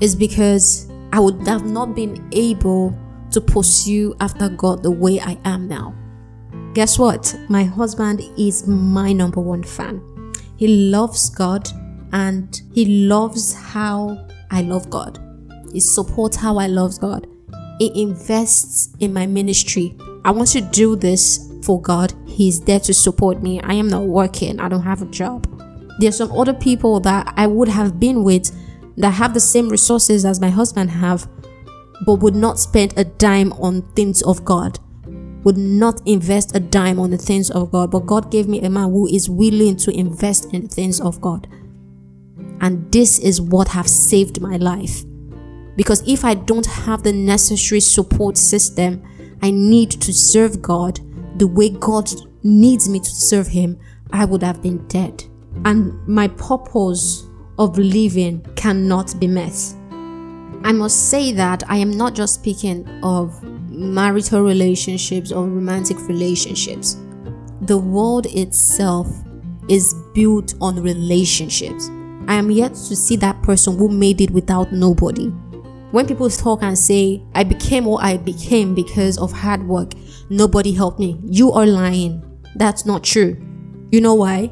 is 0.00 0.14
because 0.14 0.90
I 1.12 1.20
would 1.20 1.46
have 1.46 1.64
not 1.64 1.94
been 1.94 2.28
able 2.32 2.96
to 3.30 3.40
pursue 3.40 4.14
after 4.20 4.48
God 4.48 4.82
the 4.82 4.90
way 4.90 5.20
I 5.20 5.38
am 5.44 5.68
now. 5.68 5.94
Guess 6.74 6.98
what? 6.98 7.34
My 7.48 7.64
husband 7.64 8.22
is 8.38 8.66
my 8.66 9.12
number 9.12 9.40
one 9.40 9.62
fan. 9.62 10.02
He 10.56 10.90
loves 10.90 11.30
God 11.30 11.68
and 12.12 12.60
he 12.72 13.06
loves 13.06 13.54
how 13.54 14.26
I 14.50 14.62
love 14.62 14.90
God. 14.90 15.18
He 15.72 15.80
supports 15.80 16.36
how 16.36 16.58
I 16.58 16.66
love 16.66 17.00
God. 17.00 17.26
He 17.78 18.00
invests 18.00 18.94
in 19.00 19.12
my 19.12 19.26
ministry. 19.26 19.96
I 20.24 20.30
want 20.30 20.48
to 20.50 20.60
do 20.60 20.96
this 20.96 21.50
for 21.66 21.80
God. 21.80 22.14
He's 22.26 22.60
there 22.60 22.80
to 22.80 22.94
support 22.94 23.42
me. 23.42 23.60
I 23.60 23.74
am 23.74 23.88
not 23.88 24.04
working. 24.04 24.60
I 24.60 24.68
don't 24.68 24.82
have 24.82 25.02
a 25.02 25.06
job. 25.06 25.46
There's 25.98 26.16
some 26.16 26.32
other 26.32 26.54
people 26.54 27.00
that 27.00 27.34
I 27.36 27.46
would 27.46 27.68
have 27.68 28.00
been 28.00 28.22
with 28.24 28.50
that 28.96 29.10
have 29.10 29.34
the 29.34 29.40
same 29.40 29.68
resources 29.68 30.24
as 30.24 30.40
my 30.40 30.48
husband 30.48 30.90
have, 30.90 31.28
but 32.06 32.16
would 32.16 32.34
not 32.34 32.58
spend 32.58 32.94
a 32.96 33.04
dime 33.04 33.52
on 33.54 33.82
things 33.94 34.22
of 34.22 34.44
God. 34.44 34.78
Would 35.44 35.58
not 35.58 36.00
invest 36.06 36.56
a 36.56 36.60
dime 36.60 36.98
on 36.98 37.10
the 37.10 37.18
things 37.18 37.50
of 37.50 37.70
God. 37.70 37.90
But 37.90 38.06
God 38.06 38.30
gave 38.30 38.48
me 38.48 38.62
a 38.62 38.70
man 38.70 38.90
who 38.90 39.06
is 39.06 39.28
willing 39.28 39.76
to 39.78 39.90
invest 39.90 40.54
in 40.54 40.68
things 40.68 41.00
of 41.00 41.20
God. 41.20 41.48
And 42.60 42.90
this 42.90 43.18
is 43.18 43.40
what 43.40 43.68
have 43.68 43.88
saved 43.88 44.40
my 44.40 44.56
life. 44.56 45.04
Because 45.76 46.02
if 46.08 46.24
I 46.24 46.34
don't 46.34 46.66
have 46.66 47.02
the 47.02 47.12
necessary 47.12 47.80
support 47.80 48.38
system 48.38 49.02
I 49.42 49.50
need 49.50 49.90
to 49.90 50.12
serve 50.12 50.62
God 50.62 51.00
the 51.38 51.46
way 51.46 51.70
God 51.70 52.10
needs 52.42 52.88
me 52.88 53.00
to 53.00 53.10
serve 53.10 53.46
Him, 53.46 53.78
I 54.12 54.24
would 54.24 54.42
have 54.42 54.62
been 54.62 54.86
dead. 54.88 55.24
And 55.64 56.06
my 56.06 56.28
purpose 56.28 57.26
of 57.58 57.78
living 57.78 58.44
cannot 58.56 59.18
be 59.18 59.26
met. 59.26 59.74
I 60.64 60.72
must 60.72 61.10
say 61.10 61.32
that 61.32 61.62
I 61.68 61.76
am 61.76 61.90
not 61.90 62.14
just 62.14 62.34
speaking 62.34 62.88
of 63.02 63.42
marital 63.70 64.42
relationships 64.42 65.32
or 65.32 65.46
romantic 65.46 65.98
relationships. 66.08 66.96
The 67.62 67.78
world 67.78 68.26
itself 68.26 69.08
is 69.68 69.94
built 70.14 70.54
on 70.60 70.82
relationships. 70.82 71.88
I 72.28 72.34
am 72.34 72.50
yet 72.50 72.74
to 72.74 72.96
see 72.96 73.16
that 73.16 73.40
person 73.42 73.78
who 73.78 73.88
made 73.88 74.20
it 74.20 74.30
without 74.30 74.72
nobody. 74.72 75.32
When 75.96 76.06
people 76.06 76.28
talk 76.28 76.62
and 76.62 76.78
say, 76.78 77.22
I 77.34 77.42
became 77.42 77.86
what 77.86 78.04
I 78.04 78.18
became 78.18 78.74
because 78.74 79.16
of 79.16 79.32
hard 79.32 79.66
work, 79.66 79.94
nobody 80.28 80.70
helped 80.70 81.00
me, 81.00 81.18
you 81.24 81.52
are 81.52 81.64
lying. 81.64 82.22
That's 82.54 82.84
not 82.84 83.02
true. 83.02 83.34
You 83.90 84.02
know 84.02 84.12
why? 84.12 84.50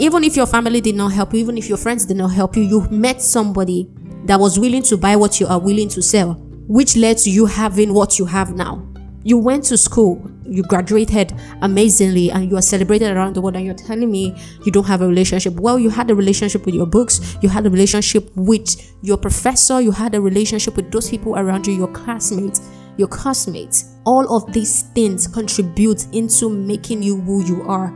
Even 0.00 0.24
if 0.24 0.34
your 0.34 0.46
family 0.46 0.80
did 0.80 0.96
not 0.96 1.12
help 1.12 1.32
you, 1.32 1.38
even 1.38 1.56
if 1.56 1.68
your 1.68 1.78
friends 1.78 2.06
did 2.06 2.16
not 2.16 2.32
help 2.32 2.56
you, 2.56 2.64
you 2.64 2.88
met 2.90 3.22
somebody 3.22 3.88
that 4.24 4.40
was 4.40 4.58
willing 4.58 4.82
to 4.82 4.96
buy 4.96 5.14
what 5.14 5.38
you 5.38 5.46
are 5.46 5.60
willing 5.60 5.88
to 5.90 6.02
sell, 6.02 6.34
which 6.66 6.96
led 6.96 7.18
to 7.18 7.30
you 7.30 7.46
having 7.46 7.94
what 7.94 8.18
you 8.18 8.24
have 8.24 8.56
now 8.56 8.93
you 9.24 9.38
went 9.38 9.64
to 9.64 9.76
school, 9.76 10.30
you 10.44 10.62
graduated 10.62 11.32
amazingly, 11.62 12.30
and 12.30 12.48
you 12.48 12.56
are 12.56 12.62
celebrated 12.62 13.16
around 13.16 13.34
the 13.34 13.40
world, 13.40 13.56
and 13.56 13.64
you're 13.64 13.74
telling 13.74 14.10
me 14.10 14.36
you 14.64 14.70
don't 14.70 14.84
have 14.84 15.00
a 15.00 15.08
relationship. 15.08 15.54
Well, 15.54 15.78
you 15.78 15.90
had 15.90 16.10
a 16.10 16.14
relationship 16.14 16.66
with 16.66 16.74
your 16.74 16.86
books, 16.86 17.36
you 17.40 17.48
had 17.48 17.66
a 17.66 17.70
relationship 17.70 18.30
with 18.36 18.76
your 19.02 19.16
professor, 19.16 19.80
you 19.80 19.90
had 19.90 20.14
a 20.14 20.20
relationship 20.20 20.76
with 20.76 20.92
those 20.92 21.08
people 21.08 21.36
around 21.36 21.66
you, 21.66 21.74
your 21.74 21.88
classmates, 21.88 22.60
your 22.98 23.08
classmates. 23.08 23.96
All 24.04 24.36
of 24.36 24.52
these 24.52 24.82
things 24.94 25.26
contribute 25.26 26.06
into 26.12 26.50
making 26.50 27.02
you 27.02 27.20
who 27.22 27.44
you 27.44 27.62
are 27.62 27.92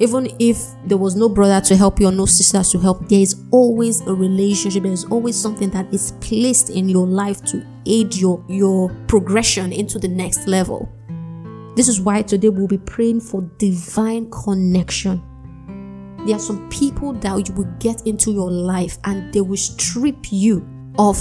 even 0.00 0.28
if 0.38 0.58
there 0.84 0.98
was 0.98 1.16
no 1.16 1.28
brother 1.28 1.60
to 1.66 1.76
help 1.76 1.98
you 1.98 2.06
or 2.06 2.12
no 2.12 2.26
sister 2.26 2.62
to 2.62 2.78
help, 2.78 3.08
there 3.08 3.20
is 3.20 3.42
always 3.50 4.00
a 4.02 4.14
relationship. 4.14 4.84
There 4.84 4.92
is 4.92 5.04
always 5.06 5.36
something 5.36 5.70
that 5.70 5.92
is 5.92 6.12
placed 6.20 6.70
in 6.70 6.88
your 6.88 7.06
life 7.06 7.44
to 7.46 7.66
aid 7.84 8.14
your, 8.14 8.44
your 8.48 8.90
progression 9.08 9.72
into 9.72 9.98
the 9.98 10.08
next 10.08 10.46
level. 10.46 10.88
This 11.74 11.88
is 11.88 12.00
why 12.00 12.22
today 12.22 12.48
we'll 12.48 12.68
be 12.68 12.78
praying 12.78 13.20
for 13.20 13.42
divine 13.58 14.30
connection. 14.30 15.22
There 16.26 16.36
are 16.36 16.40
some 16.40 16.68
people 16.68 17.12
that 17.14 17.48
you 17.48 17.54
will 17.54 17.72
get 17.78 18.06
into 18.06 18.30
your 18.30 18.50
life 18.50 18.98
and 19.04 19.32
they 19.32 19.40
will 19.40 19.56
strip 19.56 20.30
you 20.30 20.66
of 20.98 21.18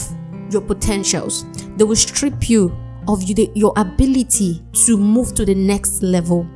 your 0.52 0.62
potentials. 0.62 1.46
They 1.78 1.84
will 1.84 1.96
strip 1.96 2.50
you 2.50 2.76
of 3.08 3.24
you, 3.24 3.52
your 3.56 3.74
ability 3.78 4.64
to 4.86 4.98
move 4.98 5.34
to 5.36 5.46
the 5.46 5.56
next 5.56 6.04
level. 6.04 6.48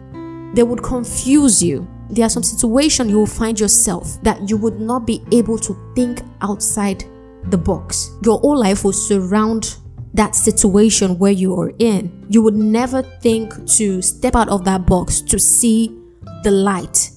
They 0.54 0.64
would 0.64 0.84
confuse 0.84 1.64
you 1.64 1.88
there 2.12 2.26
are 2.26 2.30
some 2.30 2.44
situations 2.44 3.10
you 3.10 3.18
will 3.18 3.26
find 3.26 3.60
yourself 3.60 4.22
that 4.24 4.50
you 4.50 4.58
would 4.58 4.80
not 4.80 5.08
be 5.08 5.24
able 5.32 5.58
to 5.60 5.76
think 5.96 6.22
outside 6.42 7.04
the 7.46 7.58
box. 7.58 8.12
Your 8.24 8.40
whole 8.40 8.60
life 8.60 8.84
will 8.84 8.94
surround 8.94 9.78
that 10.14 10.36
situation 10.36 11.18
where 11.18 11.32
you 11.32 11.58
are 11.58 11.72
in. 11.80 12.26
You 12.30 12.42
would 12.42 12.56
never 12.56 13.02
think 13.02 13.54
to 13.78 14.02
step 14.02 14.36
out 14.36 14.50
of 14.50 14.66
that 14.66 14.86
box 14.86 15.22
to 15.22 15.40
see 15.40 15.98
the 16.44 16.52
light 16.52 17.12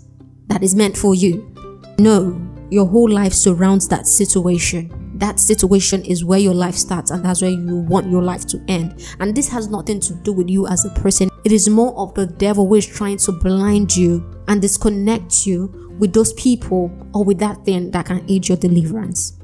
that 0.47 0.63
is 0.63 0.75
meant 0.75 0.97
for 0.97 1.15
you. 1.15 1.53
No, 1.99 2.41
your 2.71 2.87
whole 2.87 3.11
life 3.11 3.33
surrounds 3.33 3.89
that 3.89 4.07
situation 4.07 5.04
that 5.15 5.39
situation 5.39 6.05
is 6.05 6.25
where 6.25 6.39
your 6.39 6.55
life 6.55 6.75
starts 6.75 7.11
and 7.11 7.25
that's 7.25 7.43
where 7.43 7.51
you 7.51 7.77
want 7.77 8.11
your 8.11 8.23
life 8.23 8.47
to 8.47 8.63
end. 8.69 9.07
And 9.21 9.35
this 9.35 9.49
has 9.49 9.69
nothing 9.69 10.01
to 10.01 10.15
do 10.15 10.33
with 10.33 10.49
you 10.49 10.67
as 10.67 10.85
a 10.85 10.91
person. 11.01 11.31
It 11.45 11.53
is 11.53 11.69
more 11.69 11.97
of 11.97 12.15
the 12.15 12.27
devil 12.27 12.67
who 12.67 12.75
is 12.75 12.87
trying 12.87 13.19
to 13.19 13.33
blind 13.33 13.97
you 13.97 14.43
and 14.49 14.61
disconnect 14.61 15.47
you 15.47 15.97
with 15.99 16.13
those 16.13 16.33
people 16.35 16.91
or 17.15 17.25
with 17.25 17.39
that 17.39 17.65
thing 17.65 17.91
that 17.93 18.07
can 18.07 18.25
aid 18.29 18.49
your 18.49 18.59
deliverance. 18.59 19.39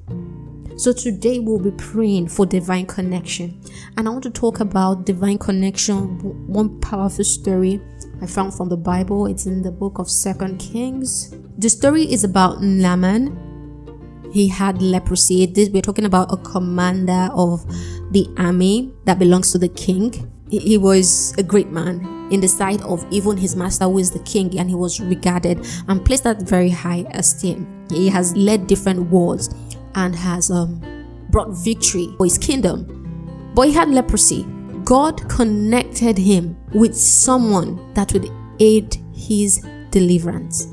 So 0.77 0.95
today 0.95 1.39
we'll 1.39 1.59
be 1.59 1.73
praying 1.73 2.29
for 2.29 2.47
divine 2.47 2.87
connection. 2.87 3.61
And 3.97 4.09
I 4.09 4.11
want 4.11 4.23
to 4.25 4.31
talk 4.31 4.61
about 4.61 5.05
divine 5.05 5.37
connection, 5.37 6.19
one 6.49 6.81
powerful 6.81 7.23
story 7.23 7.81
I 8.23 8.27
found 8.27 8.55
from 8.55 8.71
the 8.71 8.79
Bible. 8.79 9.27
It's 9.27 9.47
in 9.47 9.61
the 9.61 9.71
book 9.71 9.99
of 9.99 10.11
Second 10.11 10.59
Kings. 10.59 11.35
The 11.59 11.69
story 11.69 12.11
is 12.11 12.25
about 12.25 12.63
Naaman. 12.63 13.50
He 14.33 14.49
had 14.49 14.81
leprosy. 14.81 15.47
This 15.47 15.69
we're 15.71 15.83
talking 15.83 16.05
about 16.05 16.33
a 16.33 16.37
commander 16.37 17.29
of 17.33 17.65
the 18.13 18.29
army 18.37 18.93
that 19.05 19.19
belongs 19.19 19.53
to 19.53 19.59
the 19.59 19.69
king. 19.69 20.31
He 20.49 20.79
was 20.79 21.35
a 21.39 21.43
great 21.43 21.71
man 21.71 22.29
in 22.33 22.41
the 22.41 22.49
sight 22.49 22.83
of 22.83 23.05
even 23.11 23.37
his 23.37 23.55
master, 23.55 23.85
who 23.85 23.99
is 23.99 24.11
the 24.11 24.19
king, 24.21 24.59
and 24.59 24.69
he 24.69 24.75
was 24.75 25.01
regarded 25.01 25.65
and 25.89 26.05
placed 26.05 26.27
at 26.27 26.43
very 26.43 26.71
high 26.71 27.07
esteem. 27.13 27.87
He 27.89 28.09
has 28.09 28.35
led 28.37 28.67
different 28.67 29.11
wars 29.11 29.49
and 29.95 30.15
has 30.15 30.51
um, 30.51 30.81
brought 31.31 31.51
victory 31.51 32.13
for 32.17 32.27
his 32.27 32.39
kingdom. 32.39 33.53
But 33.55 33.69
he 33.69 33.73
had 33.73 33.91
leprosy. 33.91 34.45
God 34.85 35.29
connected 35.29 36.19
him 36.19 36.57
with 36.73 36.97
someone 36.97 37.93
that 37.95 38.13
would 38.13 38.31
aid 38.59 38.97
his 39.13 39.65
deliverance. 39.91 40.67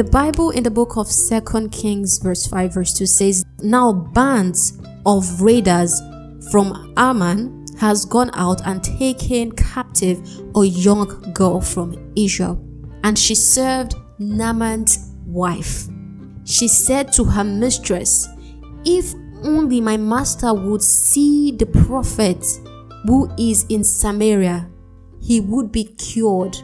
The 0.00 0.10
Bible 0.10 0.48
in 0.48 0.62
the 0.62 0.70
book 0.70 0.96
of 0.96 1.08
Second 1.08 1.72
Kings, 1.72 2.20
verse 2.20 2.46
5, 2.46 2.72
verse 2.72 2.94
2 2.94 3.04
says, 3.04 3.44
Now 3.62 3.92
bands 3.92 4.80
of 5.04 5.42
raiders 5.42 6.00
from 6.50 6.94
Ammon 6.96 7.66
has 7.78 8.06
gone 8.06 8.30
out 8.32 8.66
and 8.66 8.82
taken 8.82 9.52
captive 9.52 10.26
a 10.56 10.64
young 10.64 11.34
girl 11.34 11.60
from 11.60 12.14
Israel, 12.16 12.58
and 13.04 13.18
she 13.18 13.34
served 13.34 13.94
Naaman's 14.18 15.12
wife. 15.26 15.88
She 16.46 16.66
said 16.66 17.12
to 17.12 17.24
her 17.24 17.44
mistress, 17.44 18.26
if 18.86 19.12
only 19.42 19.82
my 19.82 19.98
master 19.98 20.54
would 20.54 20.80
see 20.80 21.50
the 21.50 21.66
prophet 21.66 22.42
who 23.06 23.30
is 23.38 23.66
in 23.68 23.84
Samaria, 23.84 24.66
he 25.20 25.42
would 25.42 25.70
be 25.70 25.84
cured 25.84 26.56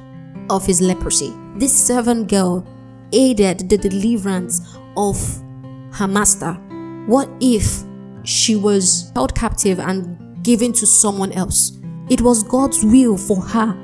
of 0.49 0.64
his 0.64 0.81
leprosy. 0.81 1.35
This 1.57 1.87
servant 1.87 2.31
girl 2.31 2.66
aided 3.12 3.68
the 3.68 3.78
deliverance 3.78 4.76
of 4.96 5.16
her 5.92 6.08
master. 6.08 6.52
What 7.06 7.28
if 7.40 7.82
she 8.25 8.56
was 8.56 9.12
held 9.14 9.34
captive 9.34 9.78
and 9.78 10.42
given 10.44 10.72
to 10.75 10.86
someone 10.86 11.32
else? 11.32 11.78
It 12.08 12.20
was 12.20 12.42
God's 12.42 12.84
will 12.84 13.16
for 13.16 13.40
her 13.40 13.76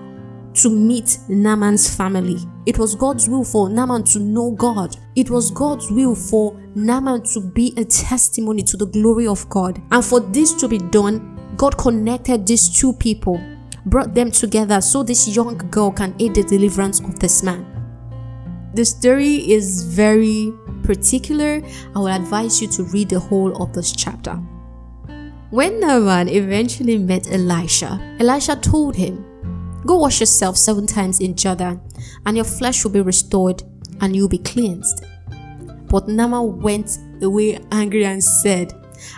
to 0.54 0.70
meet 0.70 1.18
Naaman's 1.28 1.94
family. 1.94 2.36
It 2.66 2.78
was 2.78 2.94
God's 2.94 3.28
will 3.28 3.44
for 3.44 3.68
Naaman 3.68 4.04
to 4.04 4.20
know 4.20 4.52
God. 4.52 4.96
It 5.16 5.30
was 5.30 5.50
God's 5.50 5.90
will 5.90 6.14
for 6.14 6.60
Naaman 6.74 7.22
to 7.34 7.40
be 7.40 7.74
a 7.76 7.84
testimony 7.84 8.62
to 8.64 8.76
the 8.76 8.86
glory 8.86 9.26
of 9.26 9.48
God. 9.48 9.82
And 9.90 10.04
for 10.04 10.20
this 10.20 10.52
to 10.54 10.68
be 10.68 10.78
done, 10.78 11.54
God 11.56 11.76
connected 11.76 12.46
these 12.46 12.68
two 12.68 12.92
people, 12.92 13.40
brought 13.86 14.14
them 14.14 14.30
together 14.30 14.80
so 14.80 15.02
this 15.02 15.34
young 15.34 15.56
girl 15.70 15.90
can 15.90 16.14
aid 16.20 16.34
the 16.34 16.44
deliverance 16.44 17.00
of 17.00 17.18
this 17.18 17.42
man. 17.42 17.71
The 18.74 18.84
story 18.86 19.50
is 19.52 19.84
very 19.84 20.50
particular. 20.82 21.60
I 21.94 21.98
would 21.98 22.12
advise 22.12 22.62
you 22.62 22.68
to 22.68 22.84
read 22.84 23.10
the 23.10 23.20
whole 23.20 23.62
of 23.62 23.74
this 23.74 23.92
chapter. 23.92 24.34
When 25.50 25.80
Naaman 25.80 26.30
eventually 26.30 26.96
met 26.96 27.30
Elisha, 27.30 28.16
Elisha 28.18 28.56
told 28.56 28.96
him, 28.96 29.26
Go 29.85 29.98
wash 29.98 30.20
yourself 30.20 30.56
seven 30.56 30.87
times 30.87 31.20
in 31.20 31.37
Jordan, 31.37 31.82
and 32.24 32.37
your 32.37 32.46
flesh 32.46 32.82
will 32.82 32.92
be 32.92 33.02
restored, 33.02 33.62
and 34.00 34.16
you'll 34.16 34.28
be 34.28 34.38
cleansed. 34.38 35.04
But 35.88 36.08
Naaman 36.08 36.62
went 36.62 36.98
away 37.20 37.58
angry 37.72 38.06
and 38.06 38.24
said, 38.24 38.72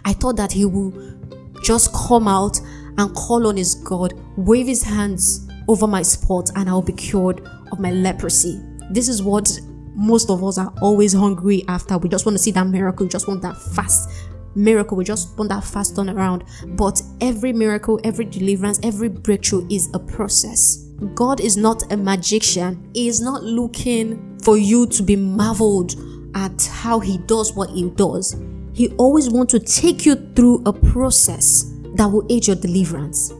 I 0.04 0.14
thought 0.14 0.36
that 0.36 0.50
he 0.50 0.64
would 0.64 1.62
just 1.62 1.94
come 1.94 2.26
out 2.26 2.58
and 2.98 3.14
call 3.14 3.46
on 3.46 3.56
his 3.56 3.76
God, 3.76 4.14
wave 4.36 4.66
his 4.66 4.82
hands 4.82 5.48
over 5.68 5.86
my 5.86 6.02
spot, 6.02 6.50
and 6.56 6.68
I'll 6.68 6.82
be 6.82 6.92
cured 6.92 7.46
of 7.70 7.78
my 7.78 7.92
leprosy. 7.92 8.60
This 8.90 9.08
is 9.08 9.22
what 9.22 9.58
most 9.94 10.30
of 10.30 10.42
us 10.42 10.58
are 10.58 10.72
always 10.80 11.12
hungry 11.12 11.64
after. 11.68 11.98
We 11.98 12.08
just 12.08 12.26
want 12.26 12.36
to 12.36 12.42
see 12.42 12.50
that 12.52 12.66
miracle, 12.66 13.06
we 13.06 13.10
just 13.10 13.28
want 13.28 13.42
that 13.42 13.56
fast 13.56 14.08
miracle. 14.56 14.96
We 14.96 15.04
just 15.04 15.36
want 15.38 15.50
that 15.50 15.64
fast 15.64 15.96
turnaround. 15.96 16.46
But 16.76 17.02
every 17.20 17.52
miracle, 17.52 18.00
every 18.04 18.24
deliverance, 18.24 18.80
every 18.82 19.08
breakthrough 19.08 19.66
is 19.70 19.90
a 19.94 19.98
process. 19.98 20.84
God 21.14 21.40
is 21.40 21.56
not 21.56 21.92
a 21.92 21.96
magician. 21.96 22.90
He 22.94 23.08
is 23.08 23.20
not 23.20 23.42
looking 23.42 24.38
for 24.42 24.56
you 24.56 24.86
to 24.88 25.02
be 25.02 25.16
marveled 25.16 25.94
at 26.34 26.66
how 26.66 27.00
he 27.00 27.18
does 27.18 27.54
what 27.54 27.70
he 27.70 27.90
does. 27.90 28.36
He 28.72 28.88
always 28.96 29.30
wants 29.30 29.52
to 29.52 29.60
take 29.60 30.04
you 30.04 30.16
through 30.34 30.62
a 30.66 30.72
process 30.72 31.70
that 31.94 32.06
will 32.06 32.26
aid 32.28 32.46
your 32.46 32.56
deliverance. 32.56 33.32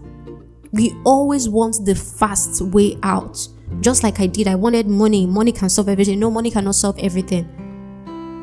We 0.73 0.95
always 1.05 1.49
want 1.49 1.85
the 1.85 1.95
fast 1.95 2.61
way 2.63 2.99
out. 3.03 3.49
Just 3.81 4.03
like 4.03 4.21
I 4.21 4.27
did, 4.27 4.49
I 4.49 4.55
wanted 4.55 4.87
money. 4.87 5.27
Money 5.27 5.53
can 5.53 5.69
solve 5.69 5.89
everything. 5.89 6.19
No, 6.21 6.31
money 6.31 6.51
cannot 6.51 6.75
solve 6.75 6.99
everything. 6.99 7.49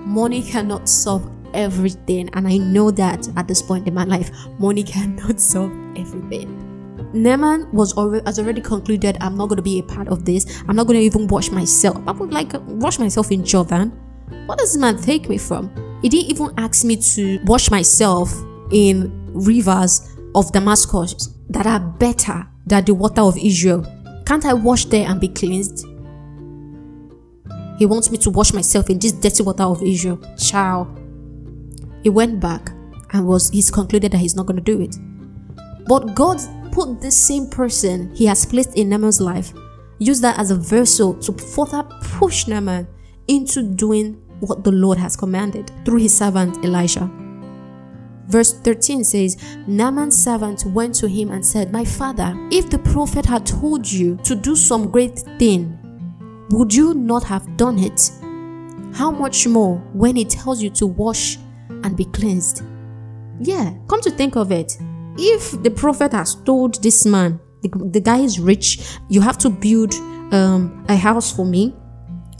Money 0.06 0.42
cannot 0.42 0.88
solve 0.88 1.30
everything. 1.54 2.30
And 2.34 2.48
I 2.48 2.58
know 2.58 2.92
that 2.92 3.28
at 3.38 3.48
this 3.48 3.62
point 3.62 3.88
in 3.88 3.94
my 3.94 4.04
life, 4.04 4.32
money 4.60 4.84
cannot 4.96 5.40
solve 5.40 5.72
everything. 5.96 6.68
Naaman 7.14 7.70
was 7.74 7.98
already 7.98 8.24
has 8.26 8.40
already 8.40 8.62
concluded 8.62 9.18
I'm 9.20 9.36
not 9.36 9.50
going 9.50 9.58
to 9.58 9.64
be 9.64 9.80
a 9.80 9.84
part 9.84 10.08
of 10.08 10.24
this. 10.24 10.64
I'm 10.68 10.76
not 10.76 10.88
going 10.88 11.00
to 11.00 11.06
even 11.06 11.28
wash 11.28 11.52
myself. 11.52 12.02
I 12.08 12.12
would 12.12 12.32
like 12.32 12.54
wash 12.68 13.00
myself 13.00 13.32
in 13.32 13.44
Jordan. 13.44 13.92
What 14.46 14.60
does 14.60 14.74
this 14.74 14.80
man 14.80 14.98
take 14.98 15.28
me 15.28 15.38
from? 15.38 15.70
He 16.02 16.10
didn't 16.10 16.32
even 16.32 16.54
ask 16.58 16.86
me 16.86 16.96
to 16.96 17.40
wash 17.46 17.70
myself 17.70 18.34
in 18.72 19.12
rivers 19.34 20.08
of 20.36 20.52
Damascus 20.52 21.30
that 21.50 21.68
are 21.68 21.80
better 21.80 22.48
than 22.66 22.86
the 22.86 22.94
water 22.94 23.22
of 23.22 23.38
Israel. 23.38 23.86
Can't 24.32 24.46
I 24.46 24.54
wash 24.54 24.86
there 24.86 25.10
and 25.10 25.20
be 25.20 25.28
cleansed? 25.28 25.86
He 27.78 27.86
wants 27.86 28.10
me 28.10 28.18
to 28.20 28.30
wash 28.30 28.54
myself 28.54 28.90
in 28.90 28.98
this 28.98 29.12
dirty 29.12 29.44
water 29.44 29.64
of 29.64 29.84
Israel. 29.84 30.22
Ciao. 30.38 30.88
He 32.02 32.10
went 32.10 32.40
back 32.40 32.70
and 33.12 33.28
was 33.28 33.50
he's 33.50 33.70
concluded 33.70 34.14
that 34.14 34.20
he's 34.20 34.34
not 34.34 34.46
going 34.46 34.56
to 34.56 34.64
do 34.64 34.80
it. 34.80 34.96
But 35.86 36.16
God 36.16 36.40
put 36.72 37.02
this 37.02 37.18
same 37.18 37.50
person 37.50 38.16
he 38.16 38.26
has 38.26 38.46
placed 38.46 38.78
in 38.78 38.88
Naaman's 38.88 39.20
life, 39.20 39.52
use 40.00 40.22
that 40.22 40.40
as 40.40 40.50
a 40.50 40.56
vessel 40.56 41.14
to 41.16 41.34
further 41.34 41.84
push 42.02 42.48
Naaman 42.48 42.88
into 43.28 43.62
doing 43.62 44.14
what 44.40 44.64
the 44.64 44.72
Lord 44.72 44.98
has 44.98 45.18
commanded 45.18 45.74
through 45.84 46.00
his 46.00 46.18
servant 46.18 46.64
Elisha. 46.64 47.12
Verse 48.32 48.54
13 48.54 49.04
says, 49.04 49.38
Naaman's 49.68 50.22
servant 50.22 50.66
went 50.66 50.96
to 50.96 51.08
him 51.08 51.32
and 51.32 51.46
said, 51.46 51.72
My 51.72 51.86
father, 51.86 52.34
if 52.52 52.70
the 52.70 52.80
prophet 52.80 53.26
had 53.26 53.46
told 53.46 53.90
you 53.90 54.18
to 54.24 54.36
do 54.36 54.56
some 54.56 54.90
great 54.90 55.20
thing, 55.38 55.78
would 56.50 56.74
you 56.74 56.94
not 56.94 57.24
have 57.24 57.58
done 57.58 57.78
it? 57.78 58.12
How 58.94 59.12
much 59.12 59.48
more 59.48 59.78
when 59.94 60.16
he 60.16 60.26
tells 60.26 60.62
you 60.62 60.70
to 60.72 60.88
wash 60.88 61.38
and 61.84 61.96
be 61.96 62.06
cleansed. 62.06 62.64
Yeah, 63.40 63.74
come 63.88 64.02
to 64.02 64.12
think 64.12 64.36
of 64.36 64.52
it. 64.52 64.78
If 65.18 65.62
the 65.64 65.72
prophet 65.72 66.14
has 66.14 66.36
told 66.36 66.82
this 66.82 67.06
man, 67.06 67.40
the, 67.62 67.70
the 67.92 68.00
guy 68.00 68.20
is 68.20 68.40
rich, 68.40 68.98
you 69.10 69.22
have 69.22 69.38
to 69.40 69.50
build 69.50 69.94
um, 70.34 70.86
a 70.88 70.96
house 70.96 71.36
for 71.36 71.46
me, 71.46 71.76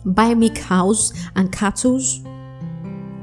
buy 0.06 0.34
me 0.34 0.50
cows 0.50 1.14
and 1.36 1.52
cattle, 1.52 2.00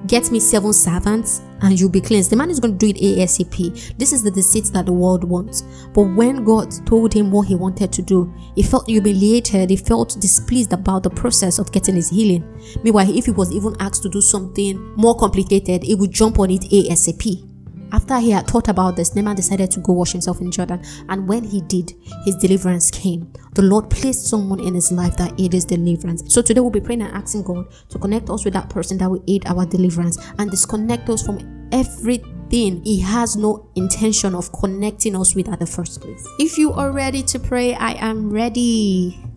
get 0.07 0.31
me 0.31 0.41
seven 0.41 0.73
servants, 0.73 1.41
and 1.63 1.79
you'll 1.79 1.91
be 1.91 2.01
cleansed. 2.01 2.31
The 2.31 2.37
man 2.37 2.51
is 2.51 2.61
going 2.61 2.79
to 2.79 2.79
do 2.79 2.89
it 2.89 3.19
ASAP. 3.19 3.97
This 3.99 4.13
is 4.13 4.23
the 4.23 4.31
deceit 4.31 4.67
that 4.67 4.87
the 4.87 4.93
world 4.93 5.25
wants. 5.25 5.63
But 5.93 6.03
when 6.03 6.45
God 6.45 6.73
told 6.87 7.13
him 7.13 7.31
what 7.31 7.49
he 7.49 7.55
wanted 7.55 7.93
to 7.93 8.03
do, 8.03 8.33
he 8.55 8.63
felt 8.63 8.89
humiliated, 8.89 9.71
he 9.71 9.77
felt 9.77 10.21
displeased 10.21 10.73
about 10.73 11.03
the 11.03 11.11
process 11.11 11.59
of 11.59 11.73
getting 11.73 11.97
his 11.97 12.11
healing. 12.11 12.45
Meanwhile, 12.83 13.17
if 13.17 13.27
he 13.27 13.31
was 13.31 13.53
even 13.53 13.77
asked 13.81 14.03
to 14.03 14.09
do 14.09 14.21
something 14.21 14.79
more 14.97 15.17
complicated, 15.17 15.83
he 15.83 15.95
would 15.95 16.13
jump 16.13 16.39
on 16.39 16.51
it 16.51 16.63
ASAP. 16.63 17.48
After 17.93 18.19
he 18.19 18.31
had 18.31 18.47
thought 18.47 18.69
about 18.69 18.97
this, 18.97 19.15
Naaman 19.15 19.37
decided 19.37 19.71
to 19.73 19.81
go 19.81 19.93
wash 19.93 20.13
himself 20.13 20.41
in 20.41 20.51
Jordan. 20.51 20.83
And 21.09 21.29
when 21.29 21.45
he 21.45 21.61
did, 21.63 21.95
his 22.25 22.37
deliverance 22.37 22.91
came. 22.91 23.33
The 23.55 23.63
Lord 23.63 23.91
placed 23.91 24.27
someone 24.27 24.61
in 24.61 24.75
his 24.75 24.93
life 24.93 25.17
that 25.17 25.33
aided 25.33 25.53
his 25.53 25.65
deliverance. 25.65 26.23
So 26.33 26.43
today 26.43 26.61
we'll 26.61 26.71
be 26.71 26.81
praying 26.81 27.03
and 27.03 27.15
asking 27.15 27.45
God 27.45 27.67
to 27.89 27.99
connect 27.99 28.31
us 28.31 28.45
with 28.45 28.55
that 28.55 28.71
person 28.71 28.99
that 28.99 29.11
will 29.11 29.25
aid 29.27 29.47
our 29.47 29.67
deliverance 29.67 30.19
and 30.39 30.51
disconnect 30.51 31.09
us 31.09 31.25
from 31.25 31.69
everything 31.73 32.83
he 32.85 33.01
has 33.01 33.37
no 33.37 33.69
intention 33.75 34.35
of 34.35 34.51
connecting 34.53 35.15
us 35.15 35.35
with 35.35 35.49
at 35.49 35.59
the 35.59 35.67
first 35.67 36.01
place. 36.01 36.27
If 36.39 36.57
you 36.57 36.73
are 36.73 36.93
ready 36.93 37.23
to 37.25 37.39
pray, 37.39 37.75
I 37.75 37.93
am 37.93 38.31
ready. 38.31 39.28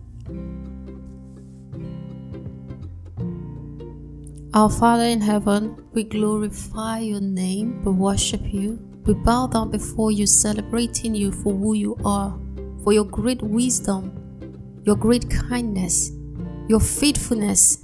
Our 4.54 4.68
Father 4.68 5.04
in 5.04 5.22
heaven, 5.22 5.82
we 5.94 6.04
glorify 6.04 6.98
your 6.98 7.22
name, 7.22 7.82
we 7.86 7.92
worship 7.92 8.42
you, 8.44 8.78
we 9.06 9.14
bow 9.14 9.46
down 9.46 9.70
before 9.70 10.10
you, 10.12 10.26
celebrating 10.26 11.14
you 11.14 11.32
for 11.32 11.54
who 11.54 11.72
you 11.72 11.96
are, 12.04 12.38
for 12.84 12.92
your 12.92 13.06
great 13.06 13.40
wisdom, 13.40 14.12
your 14.84 14.96
great 14.96 15.30
kindness, 15.30 16.12
your 16.68 16.80
faithfulness, 16.80 17.82